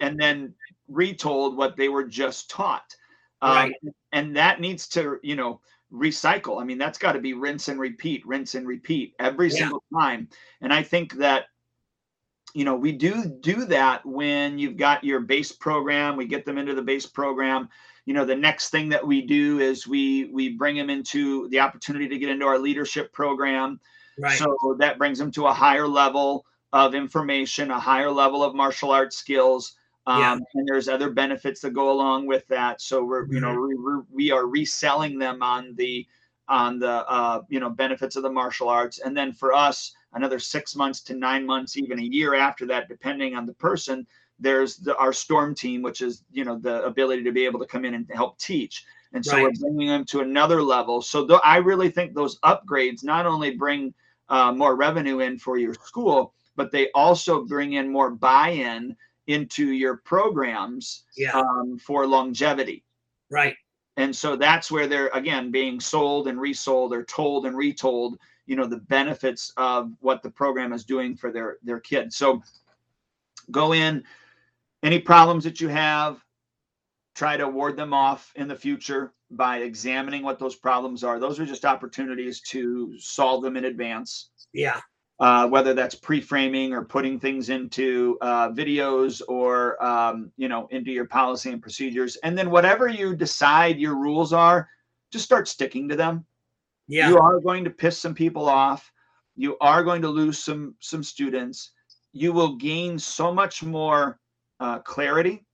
[0.00, 0.54] and then
[0.88, 2.94] retold what they were just taught
[3.42, 3.74] um, Right.
[4.12, 5.60] and that needs to you know
[5.92, 9.58] recycle i mean that's got to be rinse and repeat rinse and repeat every Yeah.
[9.58, 10.28] single time
[10.60, 11.44] and i think that
[12.54, 16.58] you know we do do that when you've got your base program we get them
[16.58, 17.68] into the base program
[18.06, 21.60] you know the next thing that we do is we we bring them into the
[21.60, 23.80] opportunity to get into our leadership program
[24.18, 24.38] Right.
[24.38, 28.90] so that brings them to a higher level of information a higher level of martial
[28.90, 29.74] arts skills
[30.06, 30.38] Um, Yeah.
[30.54, 32.82] and there's other benefits that go along with that.
[32.82, 33.66] So we're, you know, Mm-hmm.
[33.68, 36.06] we, we're, we are reselling them on the,
[36.46, 38.98] on the, uh, you know, benefits of the martial arts.
[38.98, 42.88] And then for us, another six months to nine months, even a year after that,
[42.88, 44.06] depending on the person,
[44.38, 47.66] there's the, our storm team, which is, you know, the ability to be able to
[47.66, 48.84] come in and help teach.
[49.14, 51.00] And so we're bringing them to another level.
[51.00, 53.94] So th- I really think those upgrades not only bring
[54.28, 58.96] uh, more revenue in for your school, but they also bring in more buy-in
[59.26, 61.32] into your programs Yeah.
[61.32, 62.84] um, for longevity.
[63.30, 63.56] right.
[63.96, 68.56] And so that's where they're again being sold and resold or told and retold, you
[68.56, 72.16] know, the benefits of what the program is doing for their their kids.
[72.16, 72.42] So
[73.52, 74.02] go in,
[74.82, 76.20] any problems that you have,
[77.14, 81.20] try to ward them off in the future by examining what those problems are.
[81.20, 84.80] Those are just opportunities to solve them in advance Yeah.
[85.20, 90.90] Uh, whether that's pre-framing or putting things into uh, videos or um, you know into
[90.90, 94.68] your policy and procedures and then whatever you decide your rules are
[95.12, 96.24] just start sticking to them
[96.88, 97.08] Yeah.
[97.08, 98.90] you are going to piss some people off
[99.36, 101.70] you are going to lose some some students
[102.12, 104.18] you will gain so much more
[104.60, 105.46] uh, clarity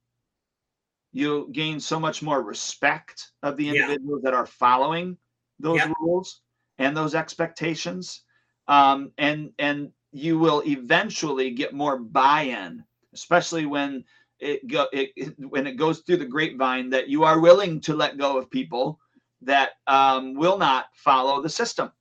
[1.13, 3.73] you'll gain so much more respect of the Yeah.
[3.73, 5.19] individuals that are following
[5.59, 5.93] those Yeah.
[6.01, 6.41] rules
[6.79, 8.23] and those expectations
[8.71, 14.05] um, and and you will eventually get more buy-in especially when
[14.39, 17.95] it go it, it- when it goes through the grapevine that you are willing to
[17.95, 18.99] let go of people
[19.43, 21.93] that um, will not follow the system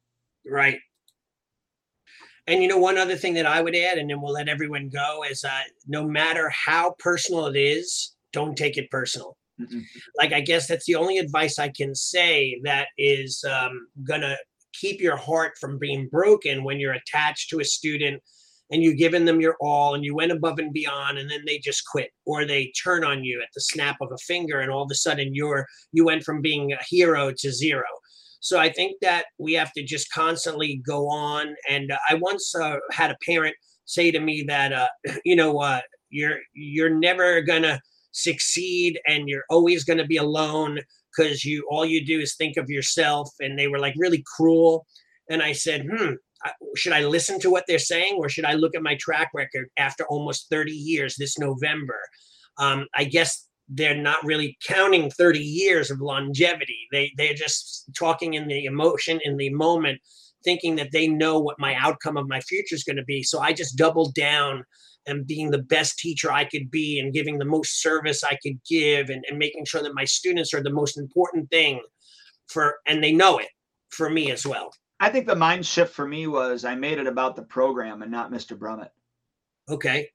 [0.46, 0.80] Right.
[2.48, 4.90] And you know, one other thing that I would add, and then we'll let everyone
[4.90, 9.38] go, is uh, no matter how personal it is, don't take it personal.
[9.62, 9.84] Mm-mm.
[10.18, 14.36] Like, I guess that's the only advice I can say that is um, going to
[14.74, 18.22] keep your heart from being broken when you're attached to a student
[18.72, 21.58] and you've given them your all and you went above and beyond and then they
[21.58, 24.84] just quit or they turn on you at the snap of a finger and all
[24.84, 27.88] of a sudden you're you went from being a hero to zero.
[28.42, 32.78] So i think that we have to just constantly go on and i once uh,
[32.92, 33.56] had a parent
[33.86, 34.88] say to me that uh,
[35.26, 37.80] you know uh, you're you're never gonna
[38.12, 40.80] succeed and you're always gonna be alone
[41.20, 44.86] because you all you do is think of yourself and they were like really cruel.
[45.30, 46.14] And i said hmm
[46.76, 49.68] should i listen to what they're saying or should i look at my track record
[49.78, 52.00] after almost 30 years this november?
[52.58, 56.88] Um, i guess they're not really counting 30 years of longevity.
[56.92, 60.02] They they're just talking in the emotion in the moment
[60.44, 63.22] thinking that they know what my outcome of my future is going to be.
[63.22, 64.64] So i just doubled down
[65.10, 68.60] and being the best teacher I could be and giving the most service I could
[68.70, 71.82] give and, and making sure that my students are the most important thing
[72.48, 73.50] for and they know it
[73.90, 74.72] for me as well.
[75.00, 78.12] i think the mind shift for me was i made it about the program and
[78.12, 78.90] not mr brummett
[79.70, 80.10] Okay.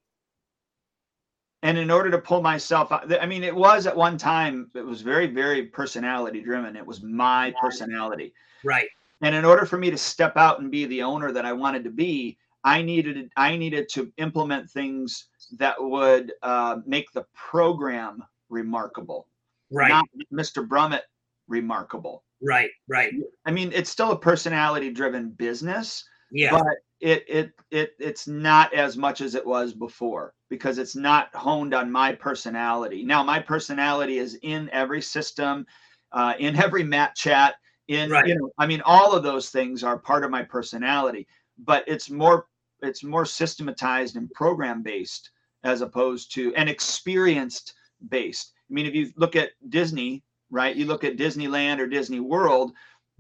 [1.63, 4.85] and in order to pull myself out i mean it was at one time it
[4.85, 8.33] was very very personality driven it was my personality
[8.65, 8.89] Right.
[9.23, 11.85] and in order for me to step out and be the owner that i wanted
[11.85, 18.23] to be i needed i needed to implement things that would uh, make the program
[18.49, 19.29] remarkable
[19.71, 19.89] Right.
[19.89, 21.03] not mr brummett
[21.49, 22.71] remarkable right.
[22.89, 23.13] Right.
[23.45, 26.51] i mean it's still a personality driven business Yeah.
[26.51, 31.35] but it it it it's not as much as it was before because it's not
[31.35, 33.05] honed on my personality.
[33.05, 35.67] Now my personality is in every system,
[36.13, 37.57] uh, in every mat chat,
[37.89, 38.27] in Right.
[38.27, 41.27] you know, I mean, all of those things are part of my personality,
[41.59, 42.47] but it's more
[42.83, 45.31] it's more systematized and program based
[45.63, 47.75] as opposed to and experienced
[48.09, 48.53] based.
[48.71, 50.75] I mean, if you look at Disney, right?
[50.77, 52.73] You look at Disneyland or Disney World,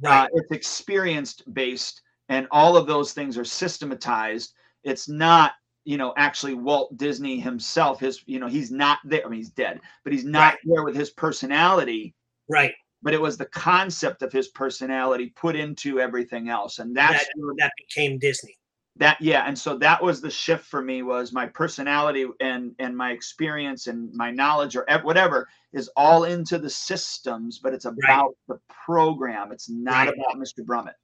[0.02, 0.24] right.
[0.24, 5.52] uh, it's experienced based and all of those things are systematized it's not
[5.84, 9.50] you know actually walt disney himself his you know he's not there i mean he's
[9.50, 10.58] dead but he's not Right.
[10.64, 12.14] there with his personality
[12.48, 12.72] right.
[13.02, 17.30] but it was the concept of his personality put into everything else and that's That,
[17.36, 18.56] where- that became Disney.
[18.96, 22.96] That yeah and so that was the shift for me was my personality and and
[22.96, 28.34] my experience and my knowledge or whatever is all into the systems but it's about
[28.48, 30.14] the program it's not Right.
[30.14, 30.94] about mr brummett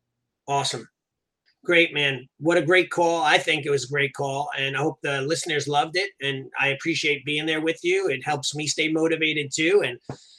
[0.48, 0.88] Awesome.
[1.64, 2.26] Great, man.
[2.38, 3.22] What a great call.
[3.22, 4.48] I think it was a great call.
[4.58, 6.10] And I hope the listeners loved it.
[6.20, 8.08] And I appreciate being there with you.
[8.08, 9.98] It helps me stay motivated too and,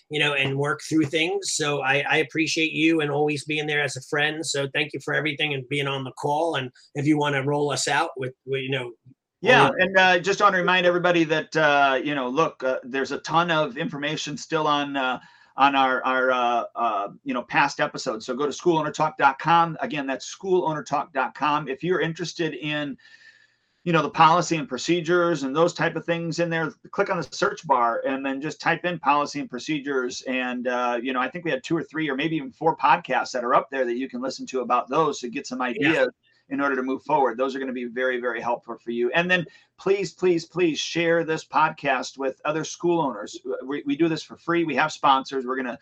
[0.09, 1.53] you know, and work through things.
[1.53, 4.43] So I, I appreciate you and always being there as a friend.
[4.45, 6.55] So thank you for everything and being on the call.
[6.55, 8.91] And if you want to roll us out with, with you know,
[9.41, 13.11] Yeah, and uh, just want to remind everybody that uh, you know, look, uh, there's
[13.11, 15.19] a ton of information still on uh,
[15.57, 18.25] on our our uh, uh, you know past episodes.
[18.25, 19.77] So go to schoolownertalk.com.
[19.81, 21.67] Again, that's schoolownertalk.com.
[21.67, 22.97] If you're interested in
[23.83, 27.17] you know the policy and procedures and those type of things in there click on
[27.17, 31.19] the search bar and then just type in policy and procedures and uh, you know
[31.19, 33.69] i think we had two or three or maybe even four podcasts that are up
[33.71, 36.05] there that you can listen to about those to get some ideas yeah.
[36.51, 39.11] In order to move forward those are going to be very very helpful for you
[39.11, 39.45] and then
[39.79, 44.37] please please please share this podcast with other school owners we, we do this for
[44.37, 45.79] free we have sponsors we're going to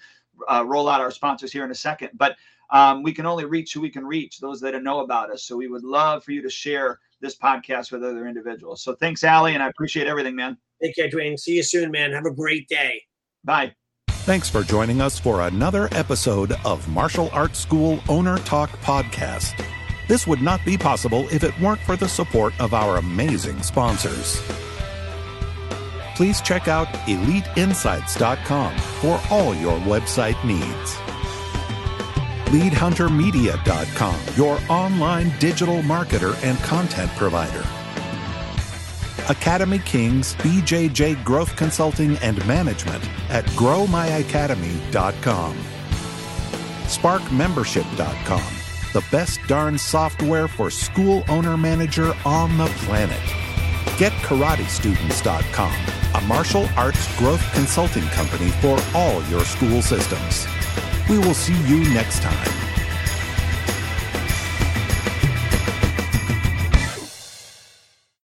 [0.47, 2.35] uh, roll out our sponsors here in a second but
[2.71, 5.57] um, we can only reach who we can reach those that know about us so
[5.57, 8.83] we would love for you to share this podcast with other individuals.
[8.83, 10.57] So thanks, Allie, and I appreciate everything, man.
[10.81, 11.37] Take care, Duane.
[11.37, 12.11] See you soon, man.
[12.11, 13.01] Have a great day.
[13.43, 13.73] Bye.
[14.09, 19.65] Thanks for joining us for another episode of Martial Arts School Owner Talk Podcast.
[20.09, 24.41] This would not be possible if it weren't for the support of our amazing sponsors.
[26.15, 30.95] Please check out EliteInsights.com for all your website needs.
[32.49, 37.63] LeadHunterMedia.com, your online digital marketer and content provider.
[39.29, 45.55] Academy Kings BJJ Growth Consulting and Management at GrowMyAcademy.com.
[46.87, 48.58] SparkMembership.com,
[48.93, 53.19] the best darn software for school owner manager on the planet.
[53.97, 55.73] GetKarateStudents.com,
[56.15, 60.47] a martial arts growth consulting company for all your school systems.
[61.09, 62.68] We will see you next time